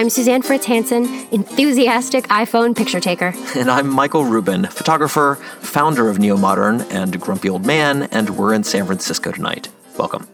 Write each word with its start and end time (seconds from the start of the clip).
I'm 0.00 0.08
Suzanne 0.08 0.40
Fritz 0.40 0.64
Hansen, 0.64 1.04
enthusiastic 1.30 2.26
iPhone 2.28 2.74
picture 2.74 3.00
taker. 3.00 3.34
And 3.54 3.70
I'm 3.70 3.86
Michael 3.86 4.24
Rubin, 4.24 4.64
photographer, 4.64 5.34
founder 5.60 6.08
of 6.08 6.18
Neo 6.18 6.38
Modern, 6.38 6.80
and 6.90 7.20
Grumpy 7.20 7.50
Old 7.50 7.66
Man, 7.66 8.04
and 8.04 8.30
we're 8.38 8.54
in 8.54 8.64
San 8.64 8.86
Francisco 8.86 9.30
tonight. 9.30 9.68
Welcome. 9.98 10.26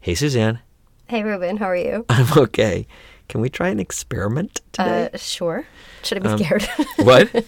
Hey, 0.00 0.14
Suzanne. 0.14 0.60
Hey, 1.08 1.22
Rubin, 1.22 1.58
how 1.58 1.66
are 1.66 1.76
you? 1.76 2.06
I'm 2.08 2.32
okay. 2.38 2.86
Can 3.28 3.42
we 3.42 3.50
try 3.50 3.68
an 3.68 3.78
experiment 3.78 4.62
today? 4.72 5.10
Uh, 5.12 5.18
sure. 5.18 5.66
Should 6.02 6.24
I 6.24 6.34
be 6.34 6.42
scared? 6.42 6.62
what? 6.96 7.28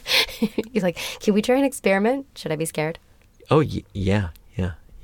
He's 0.75 0.83
like, 0.83 0.99
can 1.21 1.33
we 1.33 1.41
try 1.41 1.57
an 1.57 1.65
experiment? 1.65 2.27
Should 2.37 2.53
I 2.53 2.57
be 2.57 2.67
scared? 2.67 2.99
Oh, 3.51 3.61
y- 3.61 3.85
yeah, 3.95 4.29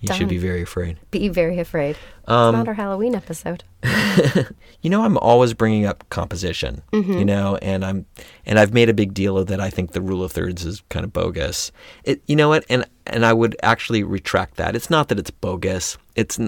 You 0.00 0.14
should 0.14 0.28
be 0.28 0.38
very 0.38 0.62
afraid. 0.62 0.98
Be 1.10 1.28
very 1.28 1.58
afraid. 1.58 1.96
Um, 2.26 2.54
it's 2.54 2.58
not 2.58 2.68
our 2.68 2.74
Halloween 2.74 3.14
episode. 3.14 3.64
You 4.82 4.88
know, 4.88 5.04
I'm 5.04 5.18
always 5.18 5.52
bringing 5.52 5.84
up 5.84 6.08
composition. 6.08 6.82
You 6.92 7.24
know, 7.24 7.56
and 7.56 7.84
I'm 7.84 8.06
and 8.46 8.58
I've 8.58 8.72
made 8.72 8.88
a 8.88 8.94
big 8.94 9.12
deal 9.12 9.36
of 9.36 9.46
that. 9.48 9.60
I 9.60 9.68
think 9.68 9.92
the 9.92 10.00
rule 10.00 10.24
of 10.24 10.32
thirds 10.32 10.64
is 10.64 10.82
kind 10.88 11.04
of 11.04 11.12
bogus. 11.12 11.70
It, 12.04 12.22
you 12.26 12.34
know 12.34 12.48
what? 12.48 12.64
And 12.70 12.86
and 13.06 13.26
I 13.26 13.34
would 13.34 13.56
actually 13.62 14.02
retract 14.02 14.56
that. 14.56 14.74
It's 14.74 14.88
not 14.88 15.08
that 15.08 15.18
it's 15.18 15.30
bogus. 15.30 15.98
It's 16.16 16.40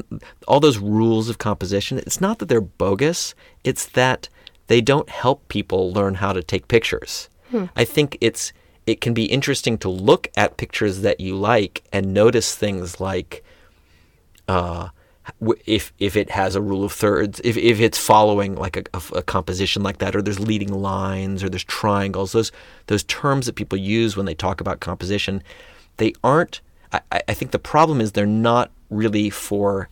all 0.48 0.61
those 0.61 0.79
rules 0.79 1.29
of 1.29 1.37
composition. 1.39 1.98
It's 1.98 2.21
not 2.23 2.39
that 2.39 2.48
they're 2.48 2.61
bogus. 2.63 3.35
It's 3.65 3.87
that 3.89 4.29
they 4.67 4.81
don't 4.81 5.11
help 5.11 5.47
people 5.48 5.93
learn 5.93 6.15
how 6.15 6.33
to 6.33 6.43
take 6.43 6.69
pictures. 6.69 7.29
I 7.77 7.85
think 7.85 8.17
it's 8.23 8.53
it 8.87 9.03
can 9.03 9.13
be 9.13 9.27
interesting 9.27 9.77
to 9.79 9.91
look 9.91 10.29
at 10.39 10.57
pictures 10.57 11.03
that 11.03 11.21
you 11.21 11.37
like 11.37 11.83
and 11.93 12.15
notice 12.15 12.55
things 12.57 12.98
like 12.98 13.45
uh, 14.48 14.89
if 15.67 15.93
if 15.98 16.17
it 16.17 16.31
has 16.31 16.57
a 16.57 16.61
rule 16.61 16.85
of 16.85 16.93
thirds, 16.93 17.41
if, 17.45 17.57
if 17.57 17.81
it's 17.81 17.98
following 17.98 18.57
like 18.57 18.77
a, 18.77 18.83
a- 18.95 19.19
a 19.19 19.23
composition 19.23 19.83
like 19.83 19.98
that, 19.98 20.17
or 20.17 20.23
there's 20.23 20.41
leading 20.41 20.73
lines, 20.73 21.43
or 21.45 21.48
there's 21.48 21.65
triangles, 21.65 22.33
those 22.33 22.51
those 22.89 23.05
terms 23.05 23.47
that 23.47 23.55
people 23.55 23.79
use 23.79 24.17
when 24.17 24.27
they 24.27 24.35
talk 24.35 24.61
about 24.61 24.81
composition, 24.81 25.43
they 25.98 26.13
aren't. 26.25 26.61
I, 26.93 27.01
I- 27.29 27.35
think 27.35 27.53
the 27.53 27.59
problem 27.59 28.01
is 28.01 28.13
they're 28.13 28.27
not 28.27 28.70
really 28.91 29.31
for 29.31 29.89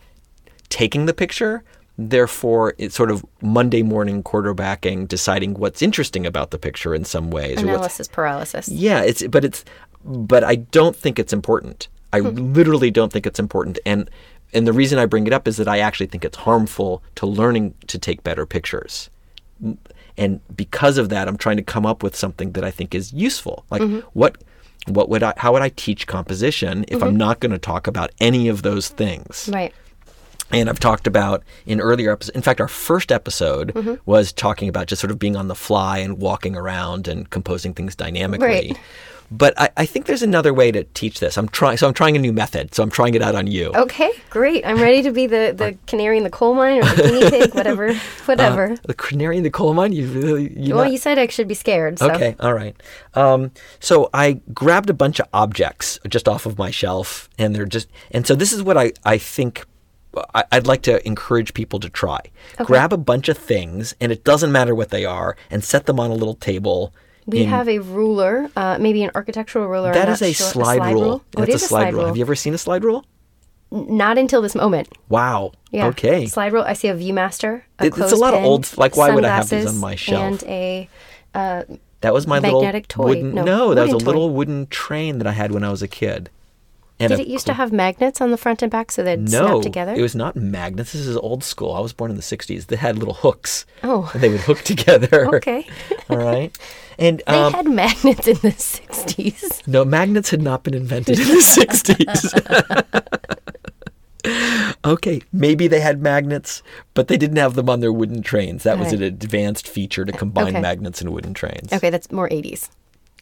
taking 0.69 1.05
the 1.05 1.13
picture. 1.13 1.63
Therefore, 1.97 2.73
it's 2.77 2.95
sort 2.95 3.11
of 3.11 3.23
Monday 3.41 3.83
morning 3.83 4.23
quarterbacking, 4.23 5.07
deciding 5.07 5.53
what's 5.55 5.81
interesting 5.81 6.25
about 6.25 6.49
the 6.51 6.57
picture 6.57 6.95
in 6.95 7.05
some 7.05 7.29
ways. 7.29 7.61
Analysis 7.61 8.07
paralysis. 8.07 8.67
yeah, 8.69 9.01
it's 9.01 9.25
but 9.27 9.45
it's 9.45 9.63
but 10.03 10.43
I 10.43 10.55
don't 10.55 10.95
think 10.95 11.19
it's 11.19 11.31
important. 11.33 11.87
I 12.11 12.19
literally 12.19 12.91
don't 12.91 13.11
think 13.13 13.25
it's 13.27 13.39
important 13.39 13.77
and 13.85 14.09
and 14.53 14.67
the 14.67 14.73
reason 14.73 14.99
I 14.99 15.05
bring 15.05 15.27
it 15.27 15.33
up 15.33 15.47
is 15.47 15.57
that 15.57 15.67
I 15.67 15.79
actually 15.79 16.07
think 16.07 16.25
it's 16.25 16.37
harmful 16.37 17.01
to 17.15 17.25
learning 17.25 17.73
to 17.87 17.97
take 17.97 18.23
better 18.23 18.45
pictures. 18.45 19.09
And 20.17 20.41
because 20.55 20.97
of 20.97 21.09
that, 21.09 21.27
I'm 21.27 21.37
trying 21.37 21.57
to 21.57 21.63
come 21.63 21.85
up 21.85 22.03
with 22.03 22.15
something 22.15 22.51
that 22.53 22.63
I 22.63 22.71
think 22.71 22.93
is 22.93 23.13
useful. 23.13 23.65
Like 23.69 23.81
mm-hmm. 23.81 23.99
what 24.13 24.37
what 24.87 25.09
would 25.09 25.23
I 25.23 25.33
how 25.37 25.53
would 25.53 25.61
I 25.61 25.69
teach 25.69 26.07
composition 26.07 26.85
if 26.87 27.01
I'm 27.01 27.09
mm-hmm. 27.09 27.17
not 27.17 27.39
going 27.39 27.51
to 27.51 27.59
talk 27.59 27.87
about 27.87 28.11
any 28.19 28.47
of 28.47 28.63
those 28.63 28.89
things? 28.89 29.49
Right. 29.51 29.73
And 30.53 30.69
I've 30.69 30.79
talked 30.79 31.07
about 31.07 31.43
in 31.65 31.79
earlier 31.79 32.11
episodes. 32.11 32.35
In 32.35 32.41
fact, 32.41 32.59
our 32.61 32.67
first 32.67 33.11
episode 33.11 33.73
Mm-hmm. 33.73 33.95
was 34.05 34.31
talking 34.33 34.67
about 34.69 34.87
just 34.87 34.99
sort 34.99 35.11
of 35.11 35.19
being 35.19 35.35
on 35.35 35.47
the 35.47 35.55
fly 35.55 35.99
and 35.99 36.17
walking 36.19 36.55
around 36.55 37.07
and 37.07 37.29
composing 37.29 37.73
things 37.73 37.95
dynamically. 37.95 38.47
Right. 38.47 38.79
But 39.33 39.53
I, 39.57 39.69
I 39.77 39.85
think 39.85 40.07
there's 40.07 40.23
another 40.23 40.53
way 40.53 40.73
to 40.73 40.83
teach 40.83 41.21
this. 41.21 41.37
I'm 41.37 41.47
trying, 41.47 41.77
so 41.77 41.87
I'm 41.87 41.93
trying 41.93 42.17
a 42.17 42.19
new 42.19 42.33
method. 42.33 42.75
So 42.75 42.83
I'm 42.83 42.89
trying 42.91 43.13
it 43.13 43.21
out 43.21 43.33
on 43.33 43.47
you. 43.47 43.71
Okay, 43.73 44.11
great. 44.29 44.65
I'm 44.65 44.75
ready 44.81 45.01
to 45.03 45.11
be 45.13 45.25
the, 45.25 45.53
the 45.55 45.77
canary 45.87 46.17
in 46.17 46.25
the 46.25 46.29
coal 46.29 46.53
mine 46.53 46.79
or 46.79 46.83
the 46.95 47.03
guinea 47.03 47.29
pig, 47.39 47.55
whatever. 47.55 47.93
Whatever. 48.25 48.75
The 48.83 48.93
canary 48.93 49.37
in 49.37 49.43
the 49.43 49.49
coal 49.49 49.73
mine. 49.73 49.93
You 49.93 50.07
really, 50.07 50.51
you 50.59 50.75
well, 50.75 50.83
not- 50.83 50.91
you 50.91 50.97
said 50.97 51.17
I 51.17 51.27
should 51.27 51.47
be 51.47 51.53
scared. 51.53 51.99
So. 51.99 52.11
Okay, 52.11 52.35
all 52.41 52.53
right. 52.53 52.75
Um, 53.13 53.51
so 53.79 54.09
I 54.13 54.41
grabbed 54.53 54.89
a 54.89 54.93
bunch 54.93 55.21
of 55.21 55.27
objects 55.33 55.97
just 56.09 56.27
off 56.27 56.45
of 56.45 56.57
my 56.57 56.69
shelf, 56.69 57.29
and 57.37 57.55
they're 57.55 57.65
just, 57.65 57.87
and 58.11 58.27
so 58.27 58.35
this 58.35 58.51
is 58.51 58.61
what 58.61 58.77
I, 58.77 58.91
I 59.05 59.17
think 59.17 59.65
I'd 60.33 60.67
like 60.67 60.81
to 60.83 61.05
encourage 61.07 61.53
people 61.53 61.79
to 61.79 61.89
try. 61.89 62.19
Grab 62.57 62.91
a 62.91 62.97
bunch 62.97 63.29
of 63.29 63.37
things, 63.37 63.95
and 64.01 64.11
it 64.11 64.23
doesn't 64.23 64.51
matter 64.51 64.75
what 64.75 64.89
they 64.89 65.05
are, 65.05 65.37
and 65.49 65.63
set 65.63 65.85
them 65.85 65.99
on 65.99 66.11
a 66.11 66.15
little 66.15 66.35
table. 66.35 66.93
We 67.25 67.43
in- 67.43 67.49
have 67.49 67.69
a 67.69 67.79
ruler, 67.79 68.49
uh, 68.55 68.77
maybe 68.79 69.03
an 69.03 69.11
architectural 69.15 69.67
ruler. 69.67 69.93
That 69.93 70.09
is 70.09 70.21
a 70.21 70.33
slide, 70.33 70.93
rule. 70.93 71.23
Oh, 71.37 71.41
That's 71.41 71.55
is 71.55 71.63
a 71.63 71.67
slide, 71.67 71.93
rule. 71.93 72.05
Have 72.07 72.17
you 72.17 72.23
ever 72.23 72.35
seen 72.35 72.53
a 72.53 72.57
slide 72.57 72.83
rule? 72.83 73.05
Not 73.71 74.17
until 74.17 74.41
this 74.41 74.53
moment. 74.53 74.89
Wow. 75.07 75.53
Yeah. 75.71 75.87
Okay. 75.87 76.25
Slide 76.25 76.51
rule. 76.51 76.63
I 76.63 76.73
see 76.73 76.89
a 76.89 76.95
ViewMaster. 76.95 77.61
A 77.79 77.85
It- 77.85 77.97
it's 77.97 78.11
a 78.11 78.17
lot 78.17 78.33
of 78.33 78.43
old- 78.43 78.77
like, 78.77 78.97
why 78.97 79.11
would 79.11 79.23
I 79.23 79.29
have 79.37 79.49
these 79.49 79.65
on 79.65 79.77
my 79.77 79.95
shelf? 79.95 80.21
And 80.21 80.43
a 80.43 80.89
uh, 81.33 81.63
That 82.01 82.13
was 82.13 82.27
my 82.27 82.41
Magnetic 82.41 82.87
little 82.97 83.05
toy. 83.05 83.09
wooden. 83.21 83.35
No, 83.35 83.73
that 83.73 83.83
was 83.83 83.93
a 83.93 83.97
toy. 83.97 84.05
little 84.05 84.29
wooden 84.31 84.67
train 84.67 85.19
that 85.19 85.27
I 85.27 85.31
had 85.31 85.51
when 85.53 85.63
I 85.63 85.69
was 85.69 85.81
a 85.81 85.87
kid. 85.87 86.29
Did 87.09 87.19
it 87.19 87.27
used 87.27 87.45
to 87.47 87.53
have 87.53 87.71
magnets 87.71 88.21
on 88.21 88.31
the 88.31 88.37
front 88.37 88.61
and 88.61 88.71
back 88.71 88.91
so 88.91 89.03
they'd 89.03 89.19
No, 89.19 89.27
snap 89.47 89.61
together? 89.63 89.93
it 89.95 90.01
was 90.01 90.15
not 90.15 90.35
magnets. 90.35 90.93
This 90.93 91.05
is 91.05 91.17
old 91.17 91.43
school. 91.43 91.73
I 91.73 91.79
was 91.79 91.93
born 91.93 92.11
in 92.11 92.17
the 92.17 92.23
'60s. 92.23 92.67
They 92.67 92.75
had 92.75 92.97
little 92.97 93.13
hooks. 93.15 93.65
Oh. 93.83 94.09
and 94.13 94.21
they 94.21 94.29
would 94.29 94.41
hook 94.41 94.59
together. 94.61 95.27
Okay. 95.35 95.65
All 96.09 96.17
right. 96.17 96.55
And 96.99 97.21
they 97.25 97.33
um, 97.33 97.53
had 97.53 97.67
magnets 97.67 98.27
in 98.27 98.35
the 98.35 98.49
60s. 98.51 99.65
no, 99.67 99.83
magnets 99.85 100.29
had 100.29 100.41
not 100.41 100.63
been 100.63 100.73
invented 100.73 101.19
in 101.19 101.27
the 101.27 101.35
'60s. 101.35 102.35
okay, 104.85 105.21
maybe 105.31 105.67
they 105.67 105.79
had 105.79 106.01
magnets, 106.01 106.61
but 106.93 107.07
they 107.07 107.17
didn't 107.17 107.37
have 107.37 107.55
them 107.55 107.69
on 107.69 107.79
their 107.79 107.91
wooden 107.93 108.21
trains. 108.21 108.63
That 108.63 108.77
was 108.77 108.87
Right. 108.89 108.97
an 108.97 109.03
advanced 109.03 109.67
feature 109.67 110.05
to 110.05 110.11
combine 110.11 110.49
Okay. 110.49 110.61
magnets 110.61 111.01
and 111.01 111.11
wooden 111.11 111.33
trains. 111.33 111.73
Okay, 111.73 111.89
that's 111.89 112.11
more 112.11 112.29
80s. 112.29 112.69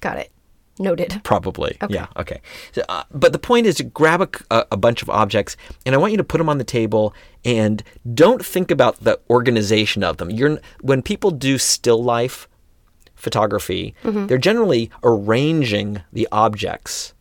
Got 0.02 0.18
it. 0.18 0.32
Noted. 0.80 1.22
Probably. 1.24 1.78
Yeah. 1.90 2.08
Okay. 2.18 2.40
So, 2.72 2.82
uh, 2.88 3.04
but 3.12 3.34
the 3.34 3.40
point 3.40 3.68
is 3.68 3.76
to 3.76 3.84
grab 3.84 4.22
a, 4.22 4.30
a, 4.56 4.66
a 4.72 4.78
bunch 4.78 5.02
of 5.02 5.10
objects, 5.10 5.58
and 5.86 5.94
I 5.94 5.98
want 5.98 6.12
you 6.14 6.18
to 6.18 6.24
put 6.24 6.38
them 6.38 6.48
on 6.50 6.58
the 6.58 6.64
table, 6.64 7.14
and 7.44 7.84
don't 8.14 8.44
think 8.46 8.72
about 8.72 9.04
the 9.04 9.20
organization 9.30 10.04
of 10.04 10.18
them. 10.18 10.30
You're 10.32 10.60
when 10.82 11.02
people 11.02 11.32
do 11.32 11.58
still 11.58 12.02
life 12.02 12.48
photography, 13.16 13.94
they're 14.04 14.38
generally 14.38 14.90
arranging 15.04 16.02
the 16.14 16.28
objects. 16.32 17.14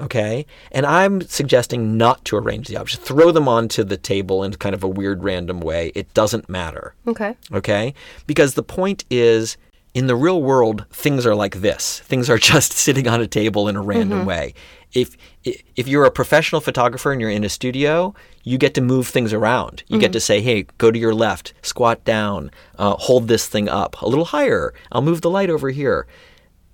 Okay, 0.00 0.46
and 0.72 0.84
I'm 0.86 1.20
suggesting 1.20 1.96
not 1.98 2.24
to 2.24 2.36
arrange 2.36 2.66
the 2.66 2.76
objects. 2.76 3.06
Throw 3.06 3.30
them 3.30 3.46
onto 3.46 3.84
the 3.84 3.98
table 3.98 4.42
in 4.42 4.54
kind 4.54 4.74
of 4.74 4.82
a 4.82 4.88
weird, 4.88 5.22
random 5.22 5.60
way. 5.60 5.92
It 5.94 6.12
doesn't 6.14 6.48
matter 6.48 6.94
Okay. 7.06 7.36
okay? 7.52 7.94
Because 8.26 8.54
the 8.54 8.62
point 8.64 9.04
is, 9.10 9.56
in 9.94 10.06
the 10.06 10.16
real 10.16 10.42
world, 10.42 10.86
things 10.90 11.26
are 11.26 11.34
like 11.34 11.56
this. 11.56 12.00
Things 12.00 12.30
are 12.30 12.38
just 12.52 12.72
sitting 12.72 13.08
on 13.08 13.20
a 13.20 13.26
table 13.26 13.68
in 13.68 13.76
a 13.76 13.82
random 13.82 14.20
mm-hmm. 14.20 14.28
way. 14.28 14.54
If 14.92 15.16
if 15.44 15.88
you're 15.88 16.04
a 16.04 16.10
professional 16.10 16.60
photographer 16.60 17.12
and 17.12 17.20
you're 17.20 17.30
in 17.30 17.44
a 17.44 17.48
studio, 17.48 18.14
you 18.42 18.58
get 18.58 18.74
to 18.74 18.82
move 18.82 19.08
things 19.08 19.32
around. 19.32 19.84
You 19.88 19.98
get 19.98 20.08
mm-hmm. 20.08 20.12
to 20.12 20.20
say, 20.20 20.40
"Hey, 20.42 20.66
go 20.76 20.90
to 20.90 20.98
your 20.98 21.14
left, 21.14 21.54
squat 21.62 22.04
down, 22.04 22.50
uh, 22.78 22.96
hold 22.96 23.28
this 23.28 23.48
thing 23.48 23.68
up 23.68 24.00
a 24.02 24.08
little 24.08 24.26
higher. 24.26 24.74
I'll 24.90 25.02
move 25.02 25.22
the 25.22 25.30
light 25.30 25.48
over 25.48 25.70
here." 25.70 26.06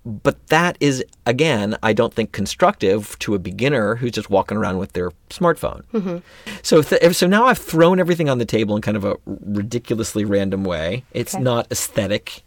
But 0.05 0.47
that 0.47 0.77
is, 0.79 1.03
again, 1.25 1.77
I 1.83 1.93
don't 1.93 2.13
think 2.13 2.31
constructive 2.31 3.19
to 3.19 3.35
a 3.35 3.39
beginner 3.39 3.95
who's 3.95 4.13
just 4.13 4.29
walking 4.29 4.57
around 4.57 4.77
with 4.77 4.93
their 4.93 5.11
smartphone. 5.29 5.83
Mm-hmm. 5.93 6.17
So, 6.63 6.81
th- 6.81 7.15
so 7.15 7.27
now 7.27 7.45
I've 7.45 7.57
thrown 7.57 7.99
everything 7.99 8.29
on 8.29 8.37
the 8.37 8.45
table 8.45 8.75
in 8.75 8.81
kind 8.81 8.95
of 8.97 9.03
a 9.03 9.17
ridiculously 9.25 10.23
random 10.25 10.63
way. 10.63 11.03
It's 11.11 11.35
Okay. 11.35 11.43
not 11.43 11.67
aesthetic, 11.69 12.43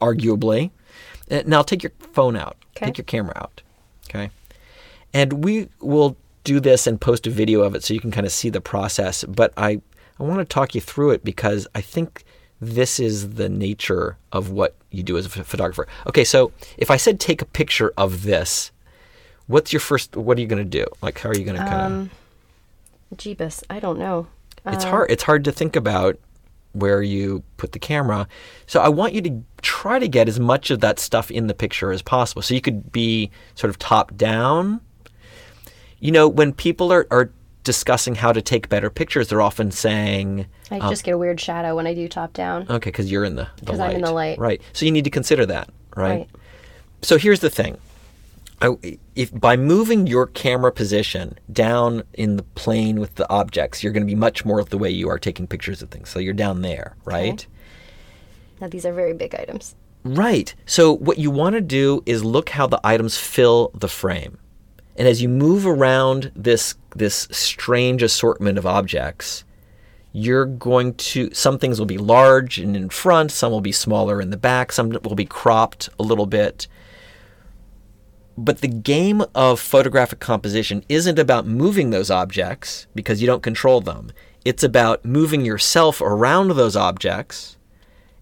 arguably. 0.00 0.70
Uh, 1.30 1.42
Now 1.46 1.62
take 1.62 1.82
your 1.82 1.92
phone 2.12 2.36
out. 2.36 2.56
Okay. 2.76 2.86
Take 2.86 2.98
your 2.98 3.04
camera 3.04 3.34
out. 3.36 3.62
Okay. 4.08 4.30
And 5.12 5.44
we 5.44 5.68
will 5.80 6.16
do 6.44 6.60
this 6.60 6.86
and 6.86 7.00
post 7.00 7.26
a 7.26 7.30
video 7.30 7.62
of 7.62 7.74
it 7.74 7.82
so 7.82 7.94
you 7.94 8.00
can 8.00 8.10
kind 8.10 8.26
of 8.26 8.32
see 8.32 8.50
the 8.50 8.60
process. 8.60 9.24
But 9.24 9.52
I, 9.56 9.80
I 10.18 10.22
want 10.22 10.40
to 10.40 10.44
talk 10.44 10.74
you 10.74 10.80
through 10.80 11.10
it 11.12 11.24
because 11.24 11.66
I 11.74 11.80
think 11.80 12.24
this 12.60 13.00
is 13.00 13.34
the 13.34 13.48
nature 13.48 14.16
of 14.32 14.50
what 14.50 14.74
you 14.90 15.02
do 15.02 15.16
as 15.16 15.26
a 15.26 15.28
photographer. 15.28 15.88
Okay, 16.06 16.24
so 16.24 16.52
if 16.76 16.90
I 16.90 16.96
said 16.96 17.18
take 17.18 17.42
a 17.42 17.46
picture 17.46 17.92
of 17.96 18.22
this, 18.22 18.70
what's 19.46 19.72
your 19.72 19.80
first? 19.80 20.16
What 20.16 20.38
are 20.38 20.40
you 20.40 20.46
going 20.46 20.62
to 20.62 20.68
do? 20.68 20.86
Like, 21.02 21.18
how 21.18 21.30
are 21.30 21.36
you 21.36 21.44
going 21.44 21.56
to 21.56 21.64
kind 21.64 21.74
of? 21.74 21.92
Um, 21.92 22.10
Jeebus. 23.16 23.62
I 23.70 23.80
don't 23.80 23.98
know. 23.98 24.26
It's 24.66 24.84
hard. 24.84 25.10
It's 25.10 25.24
hard 25.24 25.44
to 25.44 25.52
think 25.52 25.76
about 25.76 26.18
where 26.74 27.02
you 27.02 27.42
put 27.56 27.72
the 27.72 27.78
camera. 27.78 28.28
So 28.66 28.80
I 28.80 28.88
want 28.88 29.14
you 29.14 29.22
to 29.22 29.42
try 29.62 29.98
to 29.98 30.08
get 30.08 30.28
as 30.28 30.38
much 30.38 30.70
of 30.70 30.80
that 30.80 30.98
stuff 30.98 31.30
in 31.30 31.46
the 31.46 31.54
picture 31.54 31.90
as 31.92 32.02
possible. 32.02 32.42
So 32.42 32.54
you 32.54 32.60
could 32.60 32.92
be 32.92 33.30
sort 33.54 33.70
of 33.70 33.78
top 33.78 34.16
down, 34.16 34.80
you 36.00 36.12
know, 36.12 36.28
when 36.28 36.52
people 36.52 36.92
are, 36.92 37.06
are 37.10 37.30
discussing 37.62 38.14
how 38.16 38.32
to 38.32 38.42
take 38.42 38.68
better 38.68 38.90
pictures, 38.90 39.28
they're 39.28 39.40
often 39.40 39.70
saying, 39.70 40.46
I 40.70 40.78
um, 40.78 40.90
just 40.90 41.02
get 41.04 41.12
a 41.12 41.18
weird 41.18 41.40
shadow 41.40 41.74
when 41.74 41.86
I 41.86 41.94
do 41.94 42.08
top 42.08 42.32
down. 42.34 42.66
okay, 42.68 42.90
because 42.90 43.10
you're 43.10 43.24
in 43.24 43.36
the, 43.36 43.48
the 43.60 43.66
'Cause 43.66 43.78
light. 43.78 43.90
I'm 43.90 43.96
in 43.96 44.02
the 44.02 44.12
light. 44.12 44.38
Right. 44.38 44.60
So 44.74 44.84
you 44.84 44.92
need 44.92 45.04
to 45.04 45.10
consider 45.10 45.46
that, 45.46 45.70
right? 45.96 46.10
Right. 46.18 46.30
So 47.02 47.16
here's 47.18 47.40
the 47.40 47.50
thing. 47.50 47.78
I- 48.64 48.98
If 49.14 49.32
by 49.38 49.56
moving 49.56 50.06
your 50.06 50.26
camera 50.26 50.72
position 50.72 51.38
down 51.52 52.02
in 52.14 52.36
the 52.36 52.42
plane 52.42 52.98
with 52.98 53.14
the 53.14 53.28
objects, 53.30 53.82
you're 53.82 53.92
going 53.92 54.02
to 54.02 54.10
be 54.10 54.14
much 54.14 54.44
more 54.44 54.58
of 54.58 54.70
the 54.70 54.78
way 54.78 54.90
you 54.90 55.08
are 55.08 55.18
taking 55.18 55.46
pictures 55.46 55.82
of 55.82 55.90
things. 55.90 56.08
So 56.08 56.18
you're 56.18 56.34
down 56.34 56.62
there, 56.62 56.96
right? 57.04 57.46
Now 58.60 58.68
these 58.68 58.86
are 58.86 58.92
very 58.92 59.12
big 59.12 59.34
items. 59.34 59.74
Right. 60.04 60.54
So 60.66 60.92
what 60.92 61.18
you 61.18 61.30
want 61.30 61.54
to 61.54 61.60
do 61.60 62.02
is 62.06 62.24
look 62.24 62.50
how 62.50 62.66
the 62.66 62.80
items 62.84 63.16
fill 63.16 63.70
the 63.74 63.88
frame. 63.88 64.38
And 64.96 65.08
as 65.08 65.22
you 65.22 65.28
move 65.28 65.66
around 65.66 66.30
this 66.36 66.74
this 66.94 67.26
strange 67.30 68.02
assortment 68.02 68.58
of 68.58 68.66
objects, 68.66 69.44
you're 70.12 70.46
going 70.46 70.94
to 70.94 71.32
some 71.32 71.58
things 71.58 71.78
will 71.78 71.86
be 71.86 71.98
large 71.98 72.58
and 72.58 72.76
in 72.76 72.88
front, 72.88 73.32
some 73.32 73.50
will 73.50 73.60
be 73.60 73.72
smaller 73.72 74.20
in 74.20 74.30
the 74.30 74.36
back, 74.36 74.70
some 74.70 74.90
will 75.02 75.16
be 75.16 75.24
cropped 75.24 75.88
a 75.98 76.02
little 76.02 76.26
bit. 76.26 76.68
But 78.36 78.60
the 78.60 78.68
game 78.68 79.22
of 79.34 79.60
photographic 79.60 80.18
composition 80.18 80.84
isn't 80.88 81.18
about 81.18 81.46
moving 81.46 81.90
those 81.90 82.10
objects 82.10 82.86
because 82.94 83.20
you 83.20 83.26
don't 83.26 83.42
control 83.42 83.80
them. 83.80 84.10
It's 84.44 84.62
about 84.62 85.04
moving 85.04 85.44
yourself 85.44 86.00
around 86.00 86.48
those 86.48 86.76
objects 86.76 87.56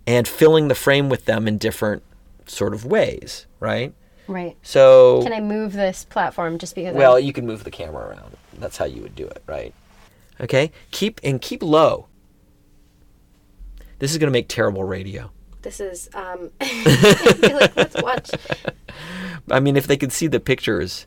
and 0.06 0.29
filling 0.29 0.69
the 0.69 0.75
frame 0.75 1.09
with 1.09 1.25
them 1.25 1.49
in 1.49 1.59
different 1.59 2.03
sort 2.47 2.75
of 2.75 2.85
ways, 2.85 3.47
right? 3.59 3.94
Right. 4.29 4.56
So 4.62 5.23
Can 5.23 5.32
I 5.32 5.41
move 5.41 5.73
this 5.73 6.05
platform 6.05 6.58
just 6.58 6.75
because? 6.75 6.94
well, 6.94 7.17
I'm, 7.17 7.25
you 7.25 7.32
can 7.32 7.47
move 7.47 7.65
the 7.65 7.70
camera 7.70 8.08
around. 8.08 8.37
That's 8.58 8.76
how 8.76 8.85
you 8.85 9.03
would 9.03 9.17
do 9.17 9.26
it, 9.26 9.43
right? 9.47 9.75
Okay? 10.41 10.70
Keep 10.91 11.20
and 11.25 11.41
keep 11.41 11.62
low. 11.62 12.06
This 13.99 14.11
is 14.11 14.19
going 14.19 14.29
to 14.29 14.32
make 14.32 14.49
terrible 14.49 14.85
radio. 14.85 15.31
This 15.62 15.81
is. 15.81 16.09
Um, 16.14 16.50
I 16.61 17.50
like, 17.61 17.76
let's 17.76 18.00
watch. 18.03 18.31
I 19.50 19.61
mean, 19.61 19.76
if 19.76 19.87
they 19.87 19.97
could 19.97 20.12
see 20.12 20.26
the 20.26 20.41
pictures. 20.41 21.06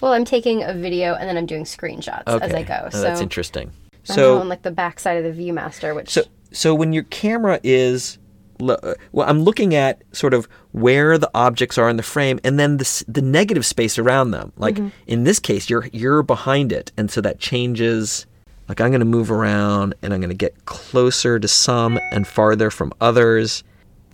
Well, 0.00 0.12
I'm 0.12 0.24
taking 0.24 0.62
a 0.62 0.74
video 0.74 1.14
and 1.14 1.28
then 1.28 1.36
I'm 1.38 1.46
doing 1.46 1.64
screenshots 1.64 2.26
Okay. 2.26 2.44
as 2.44 2.54
I 2.54 2.62
go. 2.62 2.82
Oh, 2.84 2.90
so 2.90 3.00
that's 3.00 3.20
interesting. 3.20 3.72
I'm 4.08 4.14
So 4.14 4.38
on 4.38 4.48
like 4.48 4.62
the 4.62 4.70
back 4.70 5.00
side 5.00 5.24
of 5.24 5.36
the 5.36 5.42
ViewMaster, 5.50 5.94
which 5.94 6.10
So, 6.10 6.22
so 6.52 6.74
when 6.74 6.92
your 6.92 7.04
camera 7.04 7.58
is, 7.62 8.18
uh, 8.60 8.76
well, 9.12 9.28
I'm 9.28 9.40
looking 9.40 9.74
at 9.74 10.02
sort 10.12 10.34
of 10.34 10.48
where 10.72 11.16
the 11.18 11.30
objects 11.34 11.78
are 11.78 11.88
in 11.88 11.96
the 11.96 12.02
frame, 12.02 12.38
and 12.44 12.58
then 12.58 12.76
the 12.76 13.04
the 13.08 13.22
negative 13.22 13.64
space 13.66 13.98
around 13.98 14.30
them. 14.30 14.52
Like 14.56 14.78
in 15.06 15.24
this 15.24 15.38
case, 15.38 15.68
you're 15.70 15.88
you're 15.92 16.22
behind 16.22 16.72
it, 16.72 16.92
and 16.96 17.10
so 17.10 17.20
that 17.22 17.38
changes. 17.38 18.26
Like 18.68 18.80
I'm 18.80 18.90
going 18.90 19.00
to 19.00 19.04
move 19.06 19.30
around, 19.30 19.94
and 20.02 20.12
I'm 20.12 20.20
going 20.20 20.30
to 20.30 20.36
get 20.36 20.66
closer 20.66 21.38
to 21.38 21.48
some 21.48 21.98
and 22.12 22.26
farther 22.26 22.70
from 22.70 22.92
others. 23.00 23.64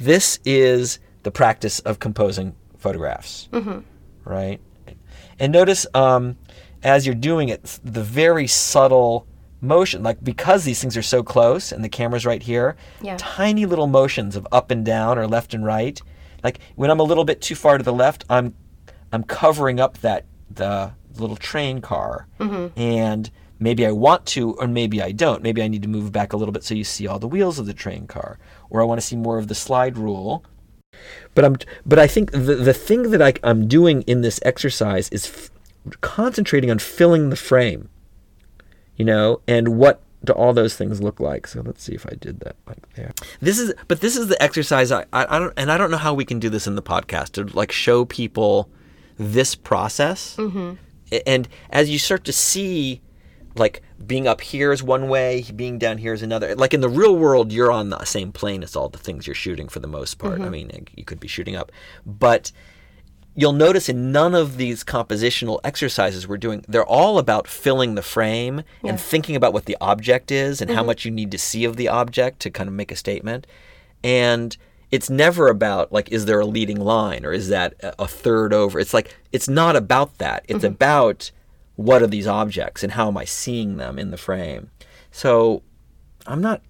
This 0.04 0.38
is 0.44 0.98
the 1.22 1.30
practice 1.30 1.78
of 1.80 1.98
composing 2.00 2.54
photographs, 2.78 3.48
right? 4.24 4.60
And 5.38 5.52
notice 5.52 5.86
um, 5.94 6.36
as 6.82 7.06
you're 7.06 7.14
doing 7.14 7.48
it, 7.48 7.78
the 7.84 8.02
very 8.02 8.46
subtle 8.46 9.26
motion, 9.60 10.02
like 10.02 10.22
because 10.24 10.64
these 10.64 10.80
things 10.80 10.96
are 10.96 11.02
so 11.02 11.22
close 11.22 11.70
and 11.70 11.84
the 11.84 11.88
camera's 11.88 12.26
right 12.26 12.42
here, 12.42 12.74
Yeah. 13.00 13.16
tiny 13.18 13.64
little 13.64 13.86
motions 13.86 14.34
of 14.34 14.46
up 14.50 14.70
and 14.72 14.84
down 14.84 15.18
or 15.18 15.28
left 15.28 15.54
and 15.54 15.64
right. 15.64 16.00
Like 16.42 16.58
when 16.74 16.90
I'm 16.90 16.98
a 16.98 17.04
little 17.04 17.24
bit 17.24 17.40
too 17.40 17.54
far 17.54 17.78
to 17.78 17.84
the 17.84 17.92
left, 17.92 18.24
I'm 18.28 18.54
I'm 19.12 19.22
covering 19.22 19.78
up 19.78 19.98
that 19.98 20.24
the 20.50 20.92
little 21.16 21.36
train 21.36 21.80
car, 21.80 22.26
and 22.76 23.30
maybe 23.62 23.86
I 23.86 23.92
want 23.92 24.26
to, 24.26 24.54
or 24.54 24.66
maybe 24.66 25.00
I 25.00 25.12
don't. 25.12 25.42
Maybe 25.42 25.62
I 25.62 25.68
need 25.68 25.82
to 25.82 25.88
move 25.88 26.12
back 26.12 26.32
a 26.32 26.36
little 26.36 26.52
bit 26.52 26.64
so 26.64 26.74
you 26.74 26.84
see 26.84 27.06
all 27.06 27.18
the 27.18 27.28
wheels 27.28 27.58
of 27.58 27.66
the 27.66 27.74
train 27.74 28.06
car, 28.06 28.38
or 28.70 28.80
I 28.82 28.84
want 28.84 29.00
to 29.00 29.06
see 29.06 29.16
more 29.16 29.38
of 29.38 29.48
the 29.48 29.54
slide 29.54 29.96
rule. 29.96 30.44
But 31.34 31.44
I'm, 31.44 31.56
but 31.86 31.98
I 31.98 32.06
think 32.06 32.32
the 32.32 32.38
the 32.38 32.74
thing 32.74 33.10
that 33.10 33.22
I, 33.22 33.34
I'm 33.42 33.66
doing 33.66 34.02
in 34.02 34.20
this 34.20 34.38
exercise 34.44 35.08
is 35.08 35.26
f- 35.26 35.50
concentrating 36.00 36.70
on 36.70 36.78
filling 36.78 37.30
the 37.30 37.36
frame, 37.36 37.88
you 38.96 39.04
know, 39.04 39.40
and 39.48 39.78
what 39.78 40.02
do 40.24 40.32
all 40.34 40.52
those 40.52 40.76
things 40.76 41.02
look 41.02 41.18
like? 41.18 41.46
So 41.46 41.62
let's 41.62 41.82
see 41.82 41.94
if 41.94 42.06
I 42.06 42.14
did 42.14 42.40
that 42.40 42.56
like 42.66 42.94
there. 42.94 43.12
This 43.40 43.58
is, 43.58 43.74
but 43.88 44.00
this 44.00 44.16
is 44.16 44.28
the 44.28 44.40
exercise. 44.40 44.92
I, 44.92 45.02
I, 45.12 45.36
I 45.36 45.38
don't, 45.38 45.52
and 45.56 45.72
I 45.72 45.78
don't 45.78 45.90
know 45.90 45.96
how 45.96 46.14
we 46.14 46.24
can 46.24 46.38
do 46.38 46.48
this 46.48 46.66
in 46.66 46.76
the 46.76 46.82
podcast 46.82 47.32
to 47.32 47.44
like 47.56 47.72
show 47.72 48.04
people 48.04 48.68
this 49.18 49.54
process. 49.54 50.36
Mm-hmm. 50.36 50.74
And 51.26 51.48
as 51.70 51.90
you 51.90 51.98
start 51.98 52.24
to 52.24 52.32
see, 52.32 53.00
like 53.56 53.82
being 54.06 54.26
up 54.26 54.40
here 54.40 54.72
is 54.72 54.82
one 54.82 55.08
way, 55.08 55.44
being 55.54 55.78
down 55.78 55.98
here 55.98 56.12
is 56.12 56.22
another. 56.22 56.54
Like 56.54 56.74
in 56.74 56.80
the 56.80 56.88
real 56.88 57.16
world, 57.16 57.52
you're 57.52 57.70
on 57.70 57.90
the 57.90 58.04
same 58.04 58.32
plane 58.32 58.62
as 58.62 58.76
all 58.76 58.88
the 58.88 58.98
things 58.98 59.26
you're 59.26 59.34
shooting 59.34 59.68
for 59.68 59.80
the 59.80 59.86
most 59.86 60.18
part. 60.18 60.40
I 60.40 60.44
mm-hmm. 60.44 60.50
mean, 60.50 60.86
you 60.96 61.04
could 61.04 61.20
be 61.20 61.28
shooting 61.28 61.56
up, 61.56 61.70
but 62.06 62.52
you'll 63.34 63.52
notice 63.52 63.88
in 63.88 64.12
none 64.12 64.34
of 64.34 64.56
these 64.56 64.84
compositional 64.84 65.60
exercises 65.64 66.28
we're 66.28 66.36
doing, 66.36 66.64
they're 66.68 66.84
all 66.84 67.18
about 67.18 67.46
filling 67.48 67.94
the 67.94 68.02
frame 68.02 68.62
and 68.84 69.00
thinking 69.00 69.36
about 69.36 69.52
what 69.52 69.64
the 69.64 69.76
object 69.80 70.30
is 70.30 70.60
and 70.60 70.70
how 70.70 70.78
mm-hmm. 70.78 70.88
much 70.88 71.04
you 71.04 71.10
need 71.10 71.30
to 71.30 71.38
see 71.38 71.64
of 71.64 71.76
the 71.76 71.88
object 71.88 72.40
to 72.40 72.50
kind 72.50 72.68
of 72.68 72.74
make 72.74 72.92
a 72.92 72.96
statement. 72.96 73.46
And 74.04 74.56
it's 74.90 75.08
never 75.08 75.48
about 75.48 75.90
like, 75.92 76.10
is 76.12 76.26
there 76.26 76.40
a 76.40 76.46
leading 76.46 76.78
line 76.78 77.24
or 77.24 77.32
is 77.32 77.48
that 77.48 77.74
a 77.80 78.06
third 78.06 78.52
over? 78.52 78.78
It's 78.78 78.92
like, 78.92 79.16
it's 79.32 79.48
not 79.48 79.76
about 79.76 80.18
that. 80.18 80.44
It's 80.46 80.58
mm-hmm. 80.58 80.74
about 80.74 81.30
what 81.76 82.02
are 82.02 82.06
these 82.06 82.26
objects 82.26 82.82
and 82.82 82.92
how 82.92 83.08
am 83.08 83.16
I 83.16 83.24
seeing 83.24 83.76
them 83.76 83.98
in 83.98 84.10
the 84.10 84.16
frame. 84.16 84.70
So 85.10 85.62
I'm 86.26 86.40
not. 86.40 86.62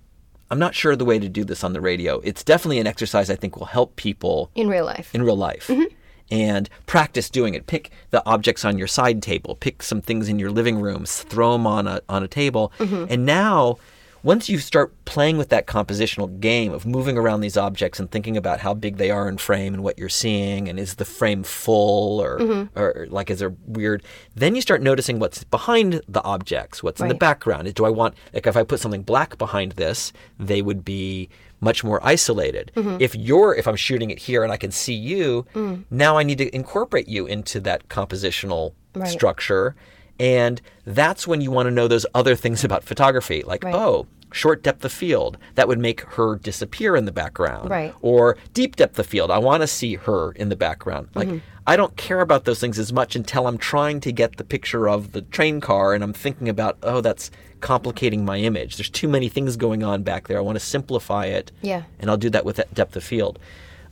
I'm 0.51 0.59
not 0.59 0.75
sure 0.75 0.95
the 0.97 1.07
way 1.07 1.19
to 1.19 1.31
do 1.31 1.45
this 1.45 1.65
on 1.65 1.73
the 1.73 1.81
radio. 1.81 2.21
It's 2.21 2.45
definitely 2.45 2.79
an 2.79 2.87
exercise 2.87 3.31
I 3.31 3.37
think 3.37 3.57
will 3.57 3.65
help 3.65 3.97
people 3.97 4.51
in 4.55 4.69
real 4.69 4.85
life. 4.85 5.15
in 5.15 5.23
real 5.23 5.37
life 5.37 5.69
mm-hmm. 5.69 5.85
and 6.31 6.69
practice 6.85 7.31
doing 7.31 7.55
it. 7.55 7.67
Pick 7.67 7.91
the 8.11 8.23
objects 8.27 8.63
on 8.63 8.77
your 8.77 8.87
side 8.87 9.23
table, 9.23 9.57
pick 9.57 9.83
some 9.83 10.03
things 10.03 10.29
in 10.29 10.39
your 10.39 10.51
living 10.51 10.79
rooms, 10.79 11.23
throw 11.23 11.53
them 11.53 11.67
on 11.67 11.87
a, 11.87 12.03
on 12.07 12.23
a 12.23 12.29
table. 12.29 12.71
Mm-hmm. 12.79 13.07
And 13.09 13.25
now, 13.25 13.79
once 14.23 14.49
you 14.49 14.59
start 14.59 14.93
playing 15.05 15.37
with 15.37 15.49
that 15.49 15.67
compositional 15.67 16.41
game 16.41 16.73
of 16.73 16.87
moving 16.87 17.19
around 17.19 17.41
these 17.41 17.57
objects 17.57 17.99
and 17.99 18.11
thinking 18.11 18.37
about 18.37 18.61
how 18.61 18.73
big 18.75 18.97
they 18.97 19.11
are 19.11 19.29
in 19.29 19.37
frame 19.37 19.75
and 19.75 19.83
what 19.83 19.99
you're 19.99 20.09
seeing, 20.09 20.69
and 20.69 20.79
is 20.79 20.95
the 20.97 21.05
frame 21.05 21.43
full 21.43 22.21
or, 22.21 22.39
mm-hmm. 22.39 22.79
or 22.79 23.07
like 23.11 23.31
is 23.31 23.41
there 23.41 23.55
weird, 23.67 24.03
then 24.35 24.55
you 24.55 24.61
start 24.61 24.83
noticing 24.83 25.19
what's 25.19 25.45
behind 25.45 26.01
the 26.09 26.23
objects, 26.23 26.83
what's 26.83 27.01
in 27.01 27.09
the 27.09 27.15
background. 27.15 27.73
Do 27.75 27.85
I 27.85 27.91
want, 27.91 28.15
like, 28.33 28.47
if 28.47 28.57
I 28.57 28.63
put 28.63 28.81
something 28.81 29.03
black 29.03 29.39
behind 29.39 29.73
this, 29.73 30.13
they 30.39 30.63
would 30.63 30.85
be 30.85 31.29
much 31.61 31.85
more 31.85 32.05
isolated. 32.05 32.73
Mm-hmm. 32.75 32.97
If 33.01 33.15
you're, 33.15 33.55
if 33.55 33.69
I'm 33.69 33.77
shooting 33.77 34.11
it 34.11 34.19
here 34.19 34.43
and 34.43 34.53
I 34.53 34.57
can 34.57 34.73
see 34.73 34.95
you, 34.95 35.47
mm. 35.55 35.85
now 35.91 36.19
I 36.19 36.25
need 36.25 36.39
to 36.39 36.55
incorporate 36.55 37.09
you 37.09 37.27
into 37.27 37.61
that 37.61 37.89
compositional 37.89 38.73
Right. 38.95 39.09
structure. 39.09 39.75
And 40.19 40.61
that's 40.85 41.27
when 41.27 41.41
you 41.41 41.51
want 41.51 41.67
to 41.67 41.71
know 41.71 41.89
those 41.89 42.07
other 42.15 42.37
things 42.37 42.65
about 42.69 42.85
photography, 42.85 43.43
like, 43.47 43.65
Right. 43.65 43.75
oh, 43.75 44.07
short 44.33 44.63
depth 44.63 44.83
of 44.85 44.93
field, 44.93 45.37
that 45.57 45.69
would 45.69 45.79
make 45.79 46.01
her 46.03 46.37
disappear 46.37 46.97
in 46.97 47.05
the 47.05 47.13
background. 47.13 47.69
Right. 47.69 47.95
Or 48.01 48.39
deep 48.55 48.77
depth 48.77 48.99
of 48.99 49.07
field, 49.07 49.31
I 49.31 49.39
want 49.39 49.61
to 49.63 49.67
see 49.67 49.97
her 49.97 50.33
in 50.33 50.49
the 50.49 50.57
background. 50.57 51.09
Like, 51.15 51.29
I 51.67 51.77
don't 51.77 51.97
care 51.99 52.21
about 52.23 52.45
those 52.45 52.59
things 52.59 52.79
as 52.79 52.93
much 52.95 53.15
until 53.15 53.47
I'm 53.47 53.59
trying 53.59 54.01
to 54.01 54.11
get 54.11 54.37
the 54.39 54.45
picture 54.45 54.89
of 54.89 55.13
the 55.13 55.21
train 55.23 55.61
car 55.61 55.93
and 55.93 56.03
I'm 56.03 56.15
thinking 56.15 56.49
about, 56.49 56.79
oh, 56.83 57.01
that's 57.03 57.31
complicating 57.61 58.25
my 58.25 58.39
image. 58.39 58.77
There's 58.77 58.91
too 58.91 59.07
many 59.07 59.29
things 59.29 59.57
going 59.57 59.83
on 59.85 60.03
back 60.03 60.29
there. 60.29 60.39
I 60.39 60.41
want 60.41 60.57
to 60.57 60.65
simplify 60.65 61.27
it. 61.27 61.53
Yeah. 61.61 61.83
And 62.01 62.11
I'll 62.11 62.17
do 62.17 62.31
that 62.31 62.45
with 62.47 62.57
that 62.57 62.73
depth 62.75 62.97
of 62.97 63.05
field. 63.05 63.39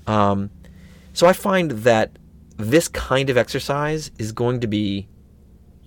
Um, 0.06 0.50
so 1.12 1.26
I 1.26 1.32
find 1.34 1.70
that 1.70 2.10
this 2.56 2.88
kind 2.88 3.30
of 3.30 3.36
exercise 3.36 4.10
is 4.18 4.32
going 4.32 4.60
to 4.60 4.66
be 4.66 5.06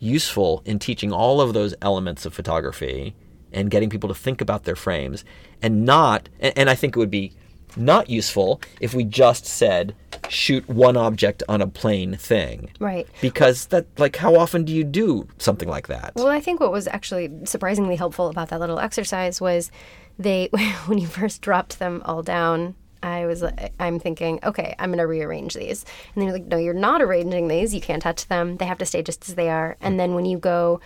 useful 0.03 0.61
in 0.65 0.79
teaching 0.79 1.11
all 1.11 1.41
of 1.41 1.53
those 1.53 1.73
elements 1.81 2.25
of 2.25 2.33
photography 2.33 3.15
and 3.51 3.71
getting 3.71 3.89
people 3.89 4.09
to 4.09 4.15
think 4.15 4.41
about 4.41 4.63
their 4.63 4.75
frames 4.75 5.23
and 5.61 5.85
not 5.85 6.29
and, 6.39 6.53
and 6.57 6.69
I 6.69 6.75
think 6.75 6.95
it 6.95 6.99
would 6.99 7.11
be 7.11 7.33
not 7.75 8.09
useful 8.09 8.61
if 8.79 8.93
we 8.93 9.03
just 9.03 9.45
said 9.45 9.95
shoot 10.29 10.67
one 10.69 10.95
object 10.95 11.43
on 11.49 11.61
a 11.61 11.67
plain 11.67 12.15
thing. 12.15 12.69
Right. 12.79 13.07
Because 13.21 13.67
that 13.67 13.87
like 13.99 14.15
how 14.15 14.35
often 14.35 14.63
do 14.63 14.73
you 14.73 14.83
do 14.83 15.27
something 15.37 15.69
like 15.69 15.87
that? 15.87 16.13
Well, 16.15 16.27
I 16.27 16.39
think 16.39 16.59
what 16.59 16.71
was 16.71 16.87
actually 16.87 17.31
surprisingly 17.45 17.95
helpful 17.95 18.27
about 18.27 18.49
that 18.49 18.59
little 18.59 18.79
exercise 18.79 19.41
was 19.41 19.71
they, 20.19 20.49
when 20.85 20.97
you 20.97 21.07
first 21.07 21.41
dropped 21.41 21.79
them 21.79 22.01
all 22.05 22.21
down, 22.23 22.75
I 23.03 23.25
was, 23.25 23.41
like- 23.41 23.73
I'm 23.79 23.99
thinking, 23.99 24.39
okay, 24.43 24.75
I'm 24.79 24.93
to 24.93 25.03
rearrange 25.03 25.53
these. 25.53 25.83
And 26.13 26.21
then 26.21 26.23
you're 26.25 26.33
like, 26.33 26.45
no, 26.47 26.57
you're 26.57 26.73
not 26.73 27.01
arranging 27.01 27.47
these. 27.47 27.73
You 27.73 27.81
can't 27.81 28.01
touch 28.01 28.27
them. 28.27 28.57
They 28.57 28.65
have 28.65 28.77
to 28.79 28.85
stay 28.85 29.03
just 29.03 29.27
as 29.27 29.35
they 29.35 29.49
are. 29.49 29.77
And 29.81 29.99
then 29.99 30.15
when 30.15 30.25
you 30.25 30.37
go, 30.37 30.79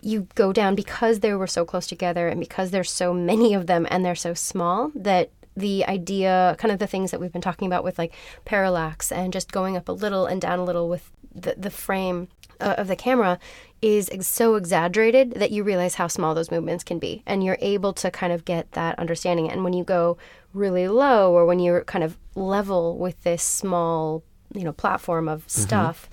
you 0.00 0.28
go 0.34 0.52
down 0.52 0.74
because 0.74 1.20
they 1.20 1.34
were 1.34 1.46
so 1.46 1.64
close 1.64 1.86
together 1.86 2.28
and 2.28 2.40
because 2.40 2.70
there's 2.70 2.90
so 2.90 3.12
many 3.12 3.52
of 3.54 3.66
them 3.66 3.86
and 3.90 4.04
they're 4.04 4.14
so 4.14 4.32
small 4.34 4.90
that 4.94 5.30
the 5.56 5.84
idea, 5.86 6.54
kind 6.58 6.70
of 6.72 6.78
the 6.78 6.86
things 6.86 7.10
that 7.10 7.20
we've 7.20 7.32
been 7.32 7.42
talking 7.42 7.66
about 7.66 7.82
with 7.82 7.98
like 7.98 8.14
parallax 8.44 9.10
and 9.10 9.32
just 9.32 9.50
going 9.50 9.76
up 9.76 9.88
a 9.88 9.92
little 9.92 10.24
and 10.24 10.40
down 10.40 10.60
a 10.60 10.64
little 10.64 10.88
with 10.88 11.10
the, 11.34 11.54
the 11.58 11.70
frame, 11.70 12.28
uh, 12.60 12.74
of 12.78 12.88
the 12.88 12.96
camera 12.96 13.38
is 13.80 14.08
ex- 14.10 14.26
so 14.26 14.56
exaggerated 14.56 15.32
that 15.32 15.50
you 15.50 15.62
realize 15.62 15.94
how 15.96 16.06
small 16.06 16.34
those 16.34 16.50
movements 16.50 16.84
can 16.84 16.98
be 16.98 17.22
and 17.26 17.44
you're 17.44 17.58
able 17.60 17.92
to 17.92 18.10
kind 18.10 18.32
of 18.32 18.44
get 18.44 18.72
that 18.72 18.98
understanding 18.98 19.50
and 19.50 19.64
when 19.64 19.72
you 19.72 19.84
go 19.84 20.16
really 20.52 20.88
low 20.88 21.32
or 21.32 21.46
when 21.46 21.58
you're 21.58 21.84
kind 21.84 22.02
of 22.02 22.16
level 22.34 22.98
with 22.98 23.22
this 23.22 23.42
small 23.42 24.22
you 24.54 24.64
know 24.64 24.72
platform 24.72 25.28
of 25.28 25.48
stuff 25.48 26.08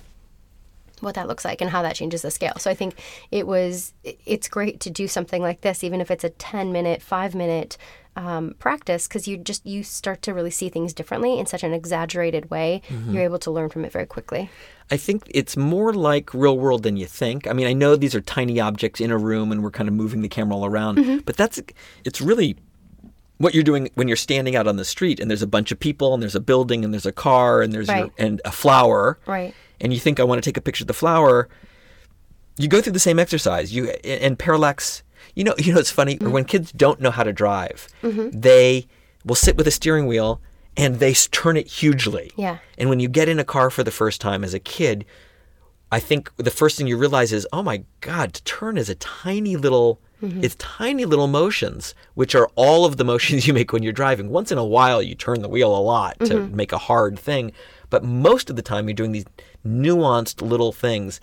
what 1.00 1.14
that 1.14 1.28
looks 1.28 1.44
like 1.44 1.60
and 1.60 1.70
how 1.70 1.82
that 1.82 1.94
changes 1.94 2.22
the 2.22 2.30
scale. 2.30 2.54
So 2.58 2.70
I 2.70 2.74
think 2.74 2.94
it 3.30 3.46
was 3.46 3.92
it's 4.02 4.48
great 4.48 4.80
to 4.80 4.90
do 4.90 5.06
something 5.08 5.42
like 5.42 5.60
this, 5.60 5.84
even 5.84 6.00
if 6.00 6.10
it's 6.10 6.24
a 6.24 6.30
ten 6.30 6.72
minute, 6.72 7.02
five 7.02 7.34
minute 7.34 7.76
um, 8.16 8.54
practice, 8.58 9.06
because 9.06 9.28
you 9.28 9.36
just 9.36 9.66
you 9.66 9.82
start 9.82 10.22
to 10.22 10.32
really 10.32 10.50
see 10.50 10.68
things 10.68 10.94
differently 10.94 11.38
in 11.38 11.46
such 11.46 11.62
an 11.62 11.74
exaggerated 11.74 12.50
way. 12.50 12.80
You're 13.12 13.24
able 13.24 13.38
to 13.40 13.50
learn 13.50 13.68
from 13.68 13.84
it 13.84 13.92
very 13.92 14.06
quickly. 14.06 14.48
I 14.90 14.96
think 14.96 15.22
it's 15.34 15.56
more 15.56 15.92
like 15.92 16.32
real 16.32 16.56
world 16.58 16.82
than 16.84 16.96
you 16.96 17.06
think. 17.06 17.46
I 17.48 17.52
mean, 17.52 17.66
I 17.66 17.72
know 17.72 17.96
these 17.96 18.14
are 18.14 18.20
tiny 18.20 18.60
objects 18.60 19.00
in 19.00 19.10
a 19.10 19.18
room 19.18 19.50
and 19.50 19.62
we're 19.62 19.70
kind 19.72 19.88
of 19.88 19.94
moving 19.94 20.22
the 20.22 20.28
camera 20.28 20.54
all 20.56 20.64
around, 20.66 20.98
Mm-hmm. 20.98 21.18
but 21.26 21.36
that's 21.36 21.60
it's 22.04 22.20
really 22.20 22.56
what 23.38 23.52
you're 23.52 23.64
doing 23.64 23.90
when 23.94 24.06
you're 24.08 24.16
standing 24.16 24.54
out 24.56 24.66
on 24.66 24.76
the 24.76 24.84
street 24.84 25.18
and 25.20 25.28
there's 25.30 25.42
a 25.42 25.46
bunch 25.46 25.70
of 25.72 25.78
people 25.80 26.14
and 26.14 26.22
there's 26.22 26.34
a 26.36 26.40
building 26.40 26.84
and 26.84 26.94
there's 26.94 27.04
a 27.04 27.12
car 27.12 27.60
and 27.62 27.72
there's 27.72 27.88
your, 27.88 28.10
and 28.16 28.40
a 28.44 28.52
flower. 28.52 29.18
Right. 29.26 29.52
And 29.80 29.92
you 29.92 29.98
think 30.00 30.20
I 30.20 30.24
want 30.24 30.42
to 30.42 30.48
take 30.48 30.56
a 30.56 30.60
picture 30.62 30.84
of 30.84 30.88
the 30.88 30.94
flower, 30.94 31.48
you 32.56 32.68
go 32.68 32.80
through 32.80 32.92
the 32.94 32.98
same 32.98 33.18
exercise. 33.18 33.74
You 33.74 33.90
and 34.04 34.38
parallax. 34.38 35.02
You 35.34 35.44
know, 35.44 35.54
you 35.58 35.72
know 35.74 35.80
it's 35.80 35.90
funny 35.90 36.16
Mm-hmm. 36.16 36.30
when 36.30 36.44
kids 36.44 36.72
don't 36.72 37.00
know 37.00 37.10
how 37.10 37.24
to 37.24 37.32
drive, 37.32 37.88
they 38.02 38.86
will 39.24 39.34
sit 39.34 39.56
with 39.56 39.66
a 39.66 39.70
steering 39.72 40.06
wheel 40.06 40.40
and 40.76 40.98
they 40.98 41.14
turn 41.14 41.56
it 41.56 41.66
hugely. 41.66 42.32
Yeah. 42.36 42.58
And 42.76 42.88
when 42.88 43.00
you 43.00 43.08
get 43.08 43.28
in 43.28 43.38
a 43.38 43.44
car 43.44 43.70
for 43.70 43.82
the 43.82 43.90
first 43.90 44.20
time 44.20 44.44
as 44.44 44.54
a 44.54 44.58
kid, 44.60 45.04
I 45.90 46.00
think 46.00 46.30
the 46.36 46.50
first 46.50 46.76
thing 46.76 46.86
you 46.86 46.98
realize 46.98 47.32
is, 47.32 47.46
oh 47.52 47.62
my 47.62 47.84
God, 48.00 48.34
to 48.34 48.44
turn 48.44 48.76
is 48.76 48.88
a 48.88 48.96
tiny 48.96 49.56
little, 49.56 50.00
mm-hmm. 50.22 50.42
it's 50.42 50.56
tiny 50.56 51.04
little 51.04 51.28
motions, 51.28 51.94
which 52.14 52.34
are 52.34 52.50
all 52.56 52.84
of 52.84 52.96
the 52.96 53.04
motions 53.04 53.46
you 53.46 53.54
make 53.54 53.72
when 53.72 53.82
you're 53.82 53.92
driving. 53.92 54.30
Once 54.30 54.50
in 54.52 54.58
a 54.58 54.64
while, 54.64 55.00
you 55.00 55.14
turn 55.14 55.42
the 55.42 55.48
wheel 55.48 55.74
a 55.74 55.78
lot 55.78 56.18
to 56.20 56.34
mm-hmm. 56.34 56.56
make 56.56 56.72
a 56.72 56.78
hard 56.78 57.18
thing, 57.18 57.52
but 57.88 58.04
most 58.04 58.50
of 58.50 58.56
the 58.56 58.62
time, 58.62 58.88
you're 58.88 58.94
doing 58.94 59.12
these 59.12 59.26
nuanced 59.64 60.42
little 60.42 60.72
things. 60.72 61.20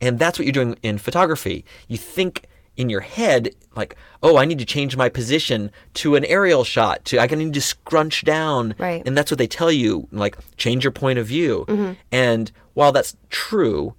And 0.00 0.18
that's 0.18 0.38
what 0.38 0.46
you're 0.46 0.52
doing 0.52 0.76
in 0.82 0.98
photography. 0.98 1.64
You 1.88 1.96
think 1.96 2.46
in 2.76 2.90
your 2.90 3.00
head, 3.00 3.50
like, 3.76 3.96
oh, 4.22 4.36
I 4.36 4.44
need 4.44 4.58
to 4.58 4.64
change 4.64 4.96
my 4.96 5.08
position 5.08 5.70
to 5.94 6.16
an 6.16 6.24
aerial 6.24 6.64
shot, 6.64 7.04
to 7.06 7.18
I 7.18 7.26
can 7.26 7.38
need 7.38 7.54
to 7.54 7.60
scrunch 7.60 8.24
down. 8.24 8.74
Right. 8.78 9.02
And 9.06 9.16
that's 9.16 9.30
what 9.30 9.38
they 9.38 9.46
tell 9.46 9.70
you, 9.70 10.08
like, 10.12 10.36
change 10.56 10.84
your 10.84 10.90
point 10.90 11.18
of 11.18 11.26
view. 11.26 11.64
Mm-hmm. 11.68 11.92
And 12.10 12.50
while 12.74 12.92
that's 12.92 13.16
true, 13.30 13.94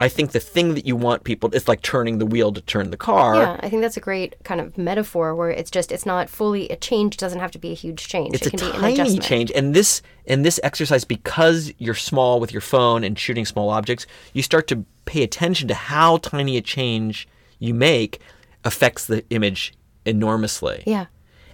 I 0.00 0.08
think 0.08 0.30
the 0.30 0.40
thing 0.40 0.74
that 0.74 0.86
you 0.86 0.94
want 0.94 1.24
people, 1.24 1.50
it's 1.52 1.66
like 1.66 1.82
turning 1.82 2.18
the 2.18 2.26
wheel 2.26 2.52
to 2.52 2.60
turn 2.60 2.90
the 2.90 2.96
car. 2.96 3.34
Yeah, 3.34 3.60
I 3.60 3.68
think 3.68 3.82
that's 3.82 3.96
a 3.96 4.00
great 4.00 4.36
kind 4.44 4.60
of 4.60 4.78
metaphor 4.78 5.34
where 5.34 5.50
it's 5.50 5.72
just 5.72 5.90
it's 5.90 6.06
not 6.06 6.30
fully 6.30 6.68
a 6.68 6.76
change 6.76 7.16
doesn't 7.16 7.40
have 7.40 7.50
to 7.52 7.58
be 7.58 7.72
a 7.72 7.74
huge 7.74 8.06
change. 8.06 8.34
It's 8.34 8.46
it 8.46 8.54
a 8.54 8.56
can 8.56 8.70
be 8.70 8.76
an 8.76 8.80
tiny 8.80 8.94
adjustment. 8.94 9.24
change, 9.24 9.52
and 9.56 9.74
this 9.74 10.02
and 10.24 10.44
this 10.44 10.60
exercise 10.62 11.04
because 11.04 11.72
you're 11.78 11.94
small 11.94 12.38
with 12.38 12.52
your 12.52 12.60
phone 12.60 13.02
and 13.02 13.18
shooting 13.18 13.44
small 13.44 13.70
objects, 13.70 14.06
you 14.32 14.42
start 14.42 14.68
to 14.68 14.84
pay 15.04 15.24
attention 15.24 15.66
to 15.66 15.74
how 15.74 16.18
tiny 16.18 16.56
a 16.56 16.60
change 16.60 17.26
you 17.58 17.74
make 17.74 18.20
affects 18.64 19.06
the 19.06 19.24
image 19.30 19.74
enormously. 20.04 20.82
Yeah. 20.86 21.06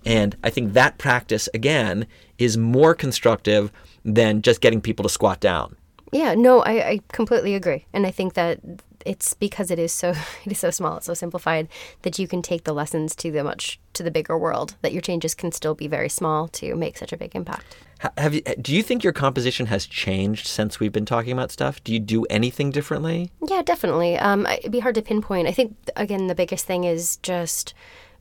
And 0.07 0.37
I 0.45 0.51
think 0.51 0.75
that 0.75 0.99
practice 0.99 1.49
again 1.55 2.07
is 2.39 2.57
more 2.57 2.95
constructive 2.95 3.73
than 4.05 4.43
just 4.43 4.61
getting 4.61 4.81
people 4.81 5.03
to 5.05 5.09
squat 5.09 5.41
down. 5.41 5.77
Yeah, 6.13 6.35
no, 6.35 6.61
I, 6.61 6.89
I 6.89 7.01
completely 7.13 7.55
agree, 7.55 7.87
and 7.93 8.07
I 8.07 8.13
think 8.13 8.35
that 8.35 8.61
it's 9.05 9.35
because 9.35 9.71
it 9.71 9.79
is 9.79 9.93
so 9.93 10.11
it 10.45 10.53
is 10.53 10.59
so 10.59 10.71
small, 10.71 10.97
it's 10.97 11.07
so 11.07 11.15
simplified 11.15 11.69
that 12.03 12.19
you 12.19 12.29
can 12.29 12.43
take 12.43 12.65
the 12.65 12.73
lessons 12.73 13.15
to 13.17 13.31
the 13.31 13.45
much 13.45 13.79
to 13.95 14.03
the 14.03 14.11
bigger 14.11 14.39
world. 14.39 14.77
That 14.83 14.93
your 14.93 15.03
changes 15.03 15.35
can 15.35 15.53
still 15.53 15.75
be 15.75 15.89
very 15.89 16.09
small 16.09 16.49
to 16.49 16.75
make 16.75 16.97
such 16.97 17.13
a 17.13 17.17
big 17.17 17.35
impact. 17.35 17.77
Have 18.19 18.35
you, 18.35 18.43
do 18.61 18.75
you 18.75 18.83
think 18.83 19.03
your 19.03 19.15
composition 19.15 19.67
has 19.67 19.87
changed 19.87 20.47
since 20.47 20.79
we've 20.79 20.93
been 20.93 21.07
talking 21.07 21.33
about 21.33 21.51
stuff? 21.51 21.83
Do 21.85 21.93
you 21.93 22.01
do 22.01 22.25
anything 22.25 22.71
differently? 22.71 23.31
Yeah, 23.47 23.63
definitely. 23.63 24.19
Um, 24.19 24.47
it'd 24.47 24.73
be 24.73 24.81
hard 24.81 24.97
to 24.97 25.03
pinpoint. 25.03 25.49
I 25.49 25.53
think 25.53 25.77
again, 25.97 26.27
the 26.27 26.35
biggest 26.35 26.67
thing 26.67 26.85
is 26.85 27.17
just 27.19 27.73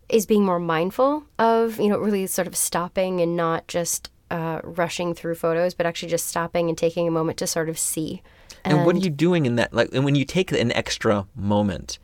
is 0.10 0.26
being 0.26 0.46
more 0.46 0.60
mindful 0.60 1.24
of 1.40 1.80
you 1.80 1.90
know 1.90 1.98
really 1.98 2.28
sort 2.28 2.48
of 2.48 2.56
stopping 2.56 3.22
and 3.22 3.36
not 3.36 3.68
just 3.68 4.10
uh, 4.32 4.62
rushing 4.64 5.14
through 5.14 5.36
photos, 5.36 5.74
but 5.74 5.86
actually 5.86 6.10
just 6.10 6.28
stopping 6.28 6.70
and 6.70 6.78
taking 6.78 7.08
a 7.08 7.12
moment 7.12 7.38
to 7.38 7.48
sort 7.48 7.70
of 7.70 7.78
see. 7.78 8.22
And, 8.66 8.86
what 8.86 8.96
are 8.96 9.00
you 9.00 9.10
doing 9.10 9.46
in 9.46 9.56
that? 9.58 9.74
Like, 9.74 9.90
and 9.94 10.06
when 10.06 10.16
you 10.16 10.26
take 10.26 10.52
an 10.52 10.72
extra 10.72 11.28
moment, 11.36 12.00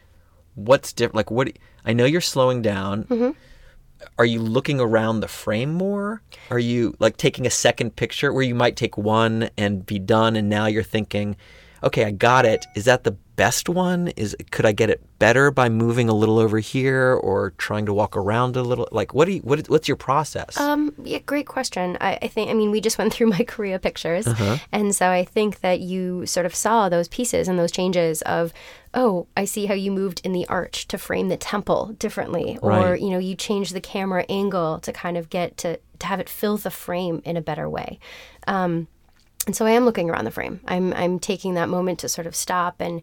what's 0.55 0.91
different? 0.93 1.15
Like, 1.15 1.31
what? 1.31 1.51
I 1.85 1.93
know 1.93 2.05
you're 2.05 2.21
slowing 2.21 2.61
down. 2.61 3.05
Mm-hmm. 3.05 3.31
Are 4.17 4.25
you 4.25 4.41
looking 4.41 4.79
around 4.79 5.19
the 5.19 5.27
frame 5.27 5.73
more? 5.73 6.21
Are 6.49 6.59
you 6.59 6.95
like 6.99 7.17
taking 7.17 7.45
a 7.45 7.49
second 7.49 7.95
picture 7.95 8.31
where 8.31 8.43
you 8.43 8.55
might 8.55 8.75
take 8.75 8.97
one 8.97 9.49
and 9.57 9.85
be 9.85 9.99
done, 9.99 10.35
and 10.35 10.49
now 10.49 10.67
you're 10.67 10.83
thinking, 10.83 11.35
okay, 11.83 12.05
I 12.05 12.11
got 12.11 12.45
it. 12.45 12.65
Is 12.75 12.85
that 12.85 13.03
the 13.03 13.11
best 13.39 13.69
one? 13.69 14.09
Is 14.09 14.35
could 14.51 14.65
I 14.65 14.73
get 14.73 14.89
it 14.89 15.01
better 15.17 15.49
by 15.49 15.69
moving 15.69 16.09
a 16.09 16.13
little 16.13 16.39
over 16.39 16.59
here 16.59 17.13
or 17.13 17.51
trying 17.51 17.85
to 17.85 17.93
walk 17.93 18.17
around 18.17 18.57
a 18.57 18.61
little? 18.63 18.89
Like, 18.91 19.13
what 19.13 19.25
do 19.25 19.31
you? 19.31 19.39
What, 19.39 19.69
what's 19.69 19.87
your 19.87 19.95
process? 19.95 20.57
Um, 20.57 20.93
yeah, 21.03 21.19
great 21.19 21.47
question. 21.47 21.97
I, 22.01 22.19
I 22.21 22.27
think, 22.27 22.49
I 22.49 22.53
mean, 22.53 22.69
we 22.69 22.81
just 22.81 22.97
went 22.97 23.13
through 23.13 23.27
my 23.37 23.43
Korea 23.43 23.79
pictures. 23.79 24.27
And 24.73 24.93
so 24.93 25.09
I 25.09 25.23
think 25.23 25.61
that 25.61 25.79
you 25.79 26.25
sort 26.25 26.45
of 26.45 26.53
saw 26.53 26.89
those 26.89 27.07
pieces 27.07 27.47
and 27.47 27.57
those 27.57 27.71
changes 27.71 28.21
of, 28.23 28.51
oh, 28.93 29.27
I 29.37 29.45
see 29.45 29.67
how 29.67 29.73
you 29.73 29.91
moved 29.91 30.19
in 30.25 30.33
the 30.33 30.45
arch 30.47 30.87
to 30.89 30.97
frame 30.97 31.29
the 31.29 31.37
temple 31.37 31.95
differently. 31.97 32.57
Or, 32.61 32.95
you 32.95 33.09
know, 33.09 33.19
you 33.19 33.35
changed 33.35 33.73
the 33.73 33.81
camera 33.81 34.25
angle 34.27 34.79
to 34.79 34.91
kind 34.91 35.15
of 35.15 35.29
get 35.29 35.55
to, 35.59 35.79
to 35.99 36.07
have 36.07 36.19
it 36.19 36.27
fill 36.27 36.57
the 36.57 36.71
frame 36.71 37.21
in 37.23 37.37
a 37.37 37.41
better 37.41 37.69
way. 37.69 37.99
Um, 38.47 38.87
and 39.45 39.55
so 39.55 39.65
I 39.65 39.71
am 39.71 39.85
looking 39.85 40.09
around 40.09 40.25
the 40.25 40.31
frame. 40.31 40.59
I'm, 40.67 40.93
I'm 40.93 41.19
taking 41.19 41.55
that 41.55 41.69
moment 41.69 41.99
to 41.99 42.09
sort 42.09 42.27
of 42.27 42.35
stop 42.35 42.75
and 42.79 43.01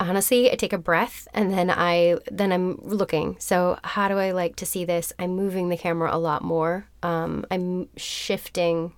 honestly 0.00 0.50
i 0.50 0.54
take 0.54 0.72
a 0.72 0.78
breath 0.78 1.28
and 1.34 1.52
then 1.52 1.70
i 1.70 2.16
then 2.30 2.52
i'm 2.52 2.78
looking. 2.82 3.36
So 3.38 3.78
how 3.84 4.08
do 4.08 4.16
i 4.18 4.30
like 4.30 4.56
to 4.56 4.66
see 4.66 4.84
this? 4.84 5.12
I'm 5.18 5.36
moving 5.36 5.68
the 5.68 5.76
camera 5.76 6.14
a 6.14 6.18
lot 6.18 6.42
more. 6.42 6.86
Um, 7.02 7.44
i'm 7.50 7.88
shifting 7.96 8.92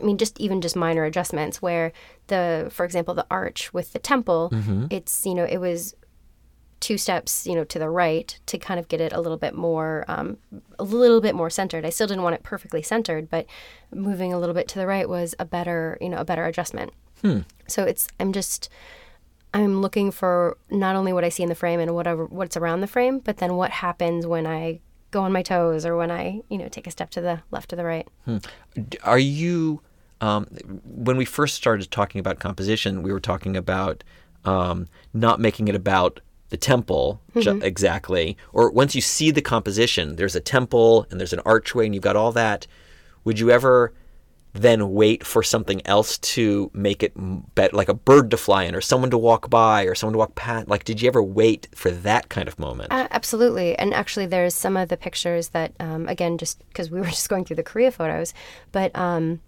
i 0.00 0.04
mean 0.04 0.18
just 0.18 0.38
even 0.40 0.60
just 0.60 0.76
minor 0.76 1.04
adjustments 1.04 1.60
where 1.60 1.92
the 2.28 2.68
for 2.70 2.84
example 2.84 3.14
the 3.14 3.26
arch 3.30 3.72
with 3.72 3.92
the 3.92 3.98
temple 3.98 4.50
it's 4.90 5.26
you 5.26 5.34
know 5.34 5.44
it 5.44 5.58
was 5.58 5.94
two 6.80 6.96
steps 6.96 7.46
you 7.46 7.54
know 7.54 7.64
to 7.64 7.78
the 7.78 7.90
right 7.90 8.38
to 8.46 8.56
kind 8.58 8.80
of 8.80 8.88
get 8.88 9.00
it 9.00 9.12
a 9.12 9.20
little 9.20 9.36
bit 9.36 9.54
more 9.54 10.04
um, 10.08 10.38
a 10.78 10.84
little 10.84 11.20
bit 11.20 11.34
more 11.34 11.50
centered. 11.50 11.84
I 11.84 11.90
still 11.90 12.06
didn't 12.06 12.22
want 12.22 12.34
it 12.34 12.42
perfectly 12.42 12.82
centered 12.82 13.28
but 13.30 13.46
moving 13.94 14.32
a 14.32 14.38
little 14.38 14.54
bit 14.54 14.66
to 14.68 14.78
the 14.78 14.86
right 14.86 15.08
was 15.08 15.34
a 15.38 15.44
better 15.44 15.98
you 16.00 16.08
know 16.08 16.18
a 16.18 16.24
better 16.24 16.44
adjustment. 16.46 16.92
So 17.66 17.84
it's 17.84 18.08
i'm 18.18 18.32
just 18.32 18.68
I'm 19.52 19.80
looking 19.80 20.10
for 20.10 20.56
not 20.70 20.94
only 20.96 21.12
what 21.12 21.24
I 21.24 21.28
see 21.28 21.42
in 21.42 21.48
the 21.48 21.54
frame 21.56 21.80
and 21.80 21.92
whatever 21.94 22.24
what's 22.26 22.56
around 22.56 22.82
the 22.82 22.86
frame, 22.86 23.18
but 23.18 23.38
then 23.38 23.56
what 23.56 23.70
happens 23.72 24.24
when 24.26 24.46
I 24.46 24.80
go 25.10 25.22
on 25.22 25.32
my 25.32 25.42
toes 25.42 25.84
or 25.84 25.96
when 25.96 26.10
I, 26.10 26.40
you 26.48 26.56
know, 26.56 26.68
take 26.68 26.86
a 26.86 26.90
step 26.92 27.10
to 27.10 27.20
the 27.20 27.42
left 27.50 27.72
or 27.72 27.76
the 27.76 27.84
right. 27.84 28.06
D- 28.74 28.98
Are 29.02 29.18
you, 29.18 29.80
um, 30.20 30.46
when 30.84 31.16
we 31.16 31.24
first 31.24 31.56
started 31.56 31.90
talking 31.90 32.20
about 32.20 32.38
composition, 32.38 33.02
we 33.02 33.12
were 33.12 33.18
talking 33.18 33.56
about 33.56 34.04
um, 34.44 34.86
not 35.12 35.40
making 35.40 35.66
it 35.66 35.74
about 35.74 36.20
the 36.50 36.56
temple 36.56 37.20
ju- 37.38 37.60
exactly. 37.62 38.36
Or 38.52 38.70
once 38.70 38.94
you 38.94 39.00
see 39.00 39.30
the 39.30 39.42
composition, 39.42 40.16
there's 40.16 40.36
a 40.36 40.40
temple 40.40 41.06
and 41.10 41.18
there's 41.18 41.32
an 41.32 41.40
archway 41.44 41.86
and 41.86 41.94
you've 41.94 42.04
got 42.04 42.16
all 42.16 42.32
that. 42.32 42.66
Would 43.24 43.38
you 43.38 43.50
ever 43.50 43.92
then 44.52 44.92
wait 44.92 45.24
for 45.24 45.42
something 45.42 45.80
else 45.86 46.18
to 46.18 46.70
make 46.74 47.02
it 47.02 47.12
better, 47.54 47.76
like 47.76 47.88
a 47.88 47.94
bird 47.94 48.30
to 48.32 48.36
fly 48.36 48.64
in 48.64 48.74
or 48.74 48.80
someone 48.80 49.10
to 49.10 49.18
walk 49.18 49.48
by 49.48 49.84
or 49.84 49.94
someone 49.94 50.12
to 50.12 50.18
walk 50.18 50.34
past? 50.34 50.68
Like, 50.68 50.84
did 50.84 51.00
you 51.00 51.08
ever 51.08 51.22
wait 51.22 51.68
for 51.74 51.90
that 51.90 52.28
kind 52.28 52.48
of 52.48 52.58
moment? 52.58 52.92
Uh, 52.92 53.06
absolutely. 53.10 53.78
And 53.78 53.94
actually, 53.94 54.26
there's 54.26 54.54
some 54.54 54.76
of 54.76 54.88
the 54.88 54.96
pictures 54.96 55.50
that, 55.50 55.72
um, 55.78 56.08
again, 56.08 56.36
just 56.36 56.66
because 56.68 56.90
we 56.90 57.00
were 57.00 57.06
just 57.06 57.28
going 57.28 57.44
through 57.44 57.56
the 57.56 57.62
Korea 57.62 57.92
photos, 57.92 58.34
but 58.72 58.94
um, 58.96 59.40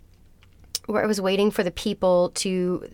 where 0.86 1.02
I 1.02 1.06
was 1.06 1.20
waiting 1.20 1.50
for 1.50 1.62
the 1.62 1.72
people 1.72 2.30
to. 2.36 2.88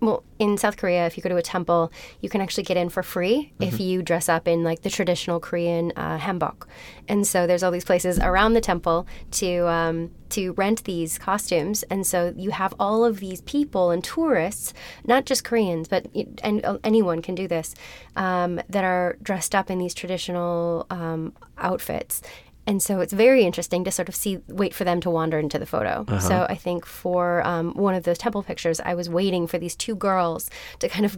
Well, 0.00 0.24
in 0.38 0.56
South 0.56 0.78
Korea, 0.78 1.06
if 1.06 1.18
you 1.18 1.22
go 1.22 1.28
to 1.28 1.36
a 1.36 1.42
temple, 1.42 1.92
you 2.22 2.30
can 2.30 2.40
actually 2.40 2.64
get 2.64 2.78
in 2.78 2.88
for 2.88 3.02
free 3.02 3.52
if 3.60 3.78
you 3.78 4.02
dress 4.02 4.30
up 4.30 4.48
in 4.48 4.64
like 4.64 4.80
the 4.80 4.88
traditional 4.88 5.40
Korean 5.40 5.92
uh, 5.94 6.18
hanbok. 6.18 6.66
And 7.06 7.26
so 7.26 7.46
there's 7.46 7.62
all 7.62 7.70
these 7.70 7.84
places 7.84 8.18
around 8.18 8.54
the 8.54 8.62
temple 8.62 9.06
to 9.32 9.68
um, 9.68 10.10
to 10.30 10.52
rent 10.52 10.84
these 10.84 11.18
costumes. 11.18 11.82
And 11.90 12.06
so 12.06 12.32
you 12.34 12.50
have 12.50 12.72
all 12.80 13.04
of 13.04 13.20
these 13.20 13.42
people 13.42 13.90
and 13.90 14.02
tourists, 14.02 14.72
not 15.04 15.26
just 15.26 15.44
Koreans, 15.44 15.86
but 15.86 16.06
and 16.42 16.64
uh, 16.64 16.78
anyone 16.82 17.20
can 17.20 17.34
do 17.34 17.46
this, 17.46 17.74
um, 18.16 18.60
that 18.70 18.84
are 18.84 19.18
dressed 19.22 19.54
up 19.54 19.70
in 19.70 19.78
these 19.78 19.92
traditional 19.92 20.86
um, 20.88 21.34
outfits. 21.58 22.22
And 22.66 22.82
so 22.82 23.00
it's 23.00 23.12
very 23.12 23.44
interesting 23.44 23.84
to 23.84 23.90
sort 23.90 24.08
of 24.08 24.14
see, 24.14 24.40
wait 24.48 24.74
for 24.74 24.84
them 24.84 25.00
to 25.00 25.10
wander 25.10 25.38
into 25.38 25.58
the 25.58 25.66
photo. 25.66 26.04
Uh-huh. 26.06 26.20
So 26.20 26.46
I 26.48 26.54
think 26.54 26.86
for 26.86 27.44
um, 27.46 27.74
one 27.74 27.94
of 27.94 28.04
those 28.04 28.18
temple 28.18 28.42
pictures, 28.42 28.80
I 28.80 28.94
was 28.94 29.08
waiting 29.08 29.46
for 29.46 29.58
these 29.58 29.74
two 29.74 29.94
girls 29.94 30.50
to 30.78 30.88
kind 30.88 31.04
of 31.04 31.16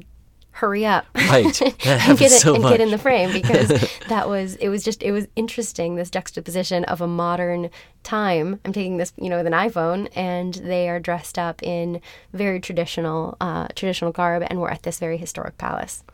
hurry 0.53 0.85
up 0.85 1.07
Right. 1.15 1.61
And, 1.87 2.19
get, 2.19 2.31
it, 2.31 2.41
so 2.41 2.55
and 2.55 2.63
get 2.63 2.81
in 2.81 2.91
the 2.91 2.99
frame 2.99 3.33
because 3.33 3.69
that 4.09 4.29
was 4.29 4.57
it 4.57 4.69
was 4.69 4.85
just 4.85 5.03
it 5.03 5.11
was 5.11 5.27
interesting 5.35 5.97
this 5.97 6.11
juxtaposition 6.11 6.85
of 6.85 7.01
a 7.01 7.07
modern 7.07 7.71
time 8.03 8.61
i'm 8.65 8.73
taking 8.73 8.99
this 8.99 9.13
you 9.17 9.31
know 9.31 9.39
with 9.39 9.47
an 9.47 9.55
iphone 9.55 10.09
and 10.15 10.55
they 10.55 10.89
are 10.91 11.01
dressed 11.01 11.39
up 11.39 11.63
in 11.63 12.01
very 12.35 12.61
traditional 12.61 13.37
uh, 13.41 13.67
traditional 13.75 14.13
garb 14.13 14.45
and 14.47 14.61
we're 14.61 14.69
at 14.71 14.83
this 14.83 14.99
very 14.99 15.17
historic 15.17 15.57
palace 15.57 16.05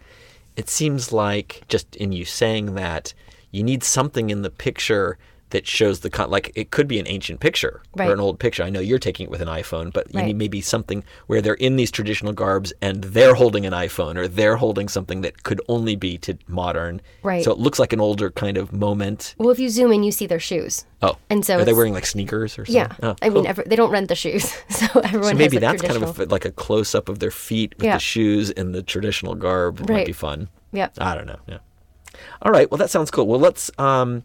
it 0.57 0.69
seems 0.69 1.13
like 1.13 1.63
just 1.69 1.97
in 1.97 2.13
you 2.13 2.25
saying 2.25 2.75
that 2.77 3.15
you 3.51 3.63
need 3.63 3.83
something 3.83 4.31
in 4.31 4.43
the 4.43 4.51
picture 4.51 5.19
that 5.51 5.67
shows 5.67 6.01
the 6.01 6.11
con- 6.11 6.29
like 6.29 6.53
it 6.55 6.71
could 6.71 6.87
be 6.87 6.99
an 6.99 7.09
ancient 7.09 7.41
picture 7.41 7.81
Right. 7.97 8.11
or 8.11 8.13
an 8.13 8.21
old 8.21 8.39
picture. 8.39 8.63
I 8.63 8.69
know 8.69 8.81
you're 8.81 8.99
taking 8.99 9.25
it 9.25 9.31
with 9.31 9.41
an 9.41 9.49
iPhone, 9.49 9.91
but 9.91 10.13
you 10.13 10.19
Right. 10.21 10.27
need 10.27 10.37
maybe 10.37 10.61
something 10.61 11.03
where 11.27 11.41
they're 11.41 11.55
in 11.55 11.77
these 11.77 11.91
traditional 11.91 12.35
garbs 12.35 12.71
and 12.83 13.03
they're 13.03 13.33
holding 13.35 13.65
an 13.65 13.73
iPhone 13.73 14.17
or 14.19 14.29
they're 14.29 14.57
holding 14.57 14.89
something 14.91 15.23
that 15.23 15.45
could 15.45 15.63
only 15.67 15.97
be 15.97 16.19
to 16.19 16.37
modern. 16.49 17.01
Right. 17.23 17.43
So 17.43 17.51
it 17.51 17.57
looks 17.59 17.79
like 17.79 17.95
an 17.95 18.01
older 18.01 18.29
kind 18.31 18.59
of 18.59 18.75
moment. 18.75 19.35
well 19.39 19.49
if 19.49 19.59
you 19.59 19.71
zoom 19.71 19.91
in 19.91 20.03
you 20.03 20.13
see 20.13 20.27
their 20.27 20.39
shoes 20.39 20.85
Oh, 21.01 21.17
And 21.31 21.43
so 21.47 21.57
are 21.59 21.65
they 21.65 21.73
wearing 21.73 21.95
like 21.95 22.05
sneakers 22.05 22.59
or 22.59 22.67
something? 22.67 22.75
yeah 22.75 22.93
Oh, 23.03 23.17
i 23.23 23.31
mean 23.31 23.47
every, 23.47 23.65
they 23.67 23.77
don't 23.77 23.91
rent 23.91 24.09
the 24.09 24.15
shoes 24.17 24.53
so 24.69 24.85
everyone 25.01 25.31
So 25.31 25.35
maybe 25.35 25.57
has 25.57 25.63
that's 25.63 25.81
kind 25.83 26.03
of 26.03 26.19
a, 26.21 26.25
like 26.27 26.45
a 26.45 26.51
close 26.53 26.95
up 26.95 27.09
of 27.09 27.21
their 27.21 27.31
feet 27.31 27.75
with 27.79 27.87
Yeah. 27.87 27.95
the 27.97 28.01
shoes 28.01 28.51
and 28.51 28.75
the 28.75 28.83
traditional 28.83 29.35
garb. 29.35 29.81
It 29.81 29.89
might 29.89 30.05
be 30.05 30.13
fun. 30.13 30.51
Yeah. 30.73 30.91
I 30.99 31.15
don't 31.15 31.27
know. 31.27 31.39
Yeah. 31.49 31.59
All 32.43 32.53
right. 32.53 32.71
Well, 32.71 32.79
that 32.79 32.91
sounds 32.91 33.11
cool. 33.11 33.27
Well, 33.27 33.41
let's 33.41 33.71
um, 33.79 34.23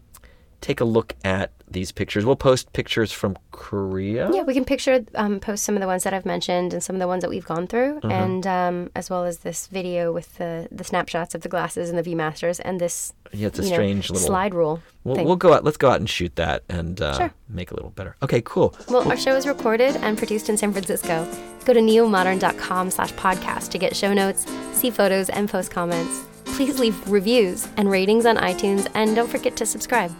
take 0.60 0.80
a 0.80 0.84
look 0.84 1.14
at 1.24 1.50
these 1.66 1.92
pictures. 1.92 2.24
We'll 2.24 2.36
post 2.36 2.72
pictures 2.72 3.10
from 3.10 3.36
Korea. 3.50 4.30
Yeah, 4.32 4.42
we 4.42 4.54
can 4.54 4.64
picture, 4.64 5.04
um, 5.14 5.40
post 5.40 5.64
some 5.64 5.74
of 5.74 5.80
the 5.80 5.86
ones 5.86 6.04
that 6.04 6.12
I've 6.14 6.26
mentioned 6.26 6.72
and 6.72 6.82
some 6.82 6.94
of 6.94 7.00
the 7.00 7.08
ones 7.08 7.22
that 7.22 7.30
we've 7.30 7.44
gone 7.44 7.66
through, 7.66 8.00
Mm-hmm. 8.00 8.10
and 8.10 8.46
um, 8.46 8.90
as 8.94 9.10
well 9.10 9.24
as 9.24 9.38
this 9.38 9.66
video 9.66 10.12
with 10.12 10.36
the, 10.36 10.68
the 10.70 10.84
snapshots 10.84 11.34
of 11.34 11.40
the 11.40 11.48
glasses 11.48 11.88
and 11.90 11.98
the 11.98 12.02
ViewMasters 12.02 12.60
and 12.64 12.80
this 12.80 13.12
Yeah, 13.32 13.48
it's 13.48 13.58
a 13.58 13.62
you 13.64 13.70
know, 13.70 13.74
strange 13.76 14.10
little 14.10 14.24
slide 14.26 14.54
rule 14.54 14.82
We'll, 15.04 15.24
we'll 15.24 15.36
go 15.36 15.52
out. 15.52 15.64
Let's 15.64 15.76
go 15.78 15.90
out 15.90 15.98
and 16.00 16.08
shoot 16.08 16.36
that 16.36 16.62
and 16.68 17.00
uh, 17.00 17.16
Sure. 17.16 17.34
make 17.48 17.68
it 17.68 17.72
a 17.72 17.76
little 17.76 17.90
better. 17.90 18.14
Okay. 18.22 18.40
Cool. 18.42 18.74
Well, 18.88 19.08
our 19.10 19.16
show 19.16 19.34
is 19.34 19.46
recorded 19.46 19.96
and 19.96 20.16
produced 20.16 20.48
in 20.48 20.56
San 20.56 20.72
Francisco. 20.72 21.26
Go 21.64 21.72
to 21.72 21.80
neomodern.com 21.80 22.90
slash 22.90 23.12
podcast 23.14 23.70
to 23.70 23.78
get 23.78 23.96
show 23.96 24.14
notes, 24.14 24.46
see 24.72 24.90
photos, 24.90 25.28
and 25.30 25.48
post 25.48 25.70
comments. 25.70 26.24
Please 26.56 26.78
leave 26.78 27.10
reviews 27.10 27.68
and 27.76 27.90
ratings 27.90 28.26
on 28.26 28.36
iTunes, 28.36 28.88
and 28.94 29.16
don't 29.16 29.28
forget 29.28 29.56
to 29.56 29.66
subscribe. 29.66 30.12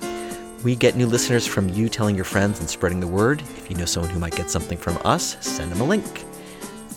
We 0.64 0.74
get 0.74 0.96
new 0.96 1.06
listeners 1.06 1.46
from 1.46 1.68
you 1.68 1.88
telling 1.88 2.16
your 2.16 2.24
friends 2.24 2.58
and 2.58 2.68
spreading 2.68 2.98
the 2.98 3.06
word. 3.06 3.40
If 3.56 3.70
you 3.70 3.76
know 3.76 3.84
someone 3.84 4.10
who 4.10 4.18
might 4.18 4.34
get 4.34 4.50
something 4.50 4.76
from 4.76 4.98
us, 5.04 5.36
send 5.46 5.70
them 5.70 5.80
a 5.80 5.84
link. 5.84 6.24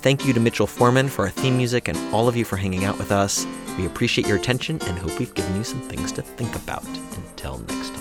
Thank 0.02 0.26
you 0.26 0.34
to 0.34 0.40
Mitchell 0.40 0.68
Foreman 0.68 1.08
for 1.08 1.26
our 1.26 1.30
theme 1.30 1.58
music 1.58 1.88
and 1.88 1.98
all 2.14 2.28
of 2.28 2.36
you 2.36 2.46
for 2.46 2.56
hanging 2.56 2.86
out 2.86 2.98
with 2.98 3.12
us. 3.12 3.46
We 3.78 3.86
appreciate 3.86 4.28
your 4.28 4.38
attention 4.38 4.82
and 4.84 4.98
hope 4.98 5.20
we've 5.20 5.34
given 5.34 5.56
you 5.56 5.64
some 5.64 5.82
things 5.82 6.12
to 6.14 6.22
think 6.22 6.56
about. 6.56 6.86
Until 7.16 7.60
next 7.60 7.90
time. 7.90 7.97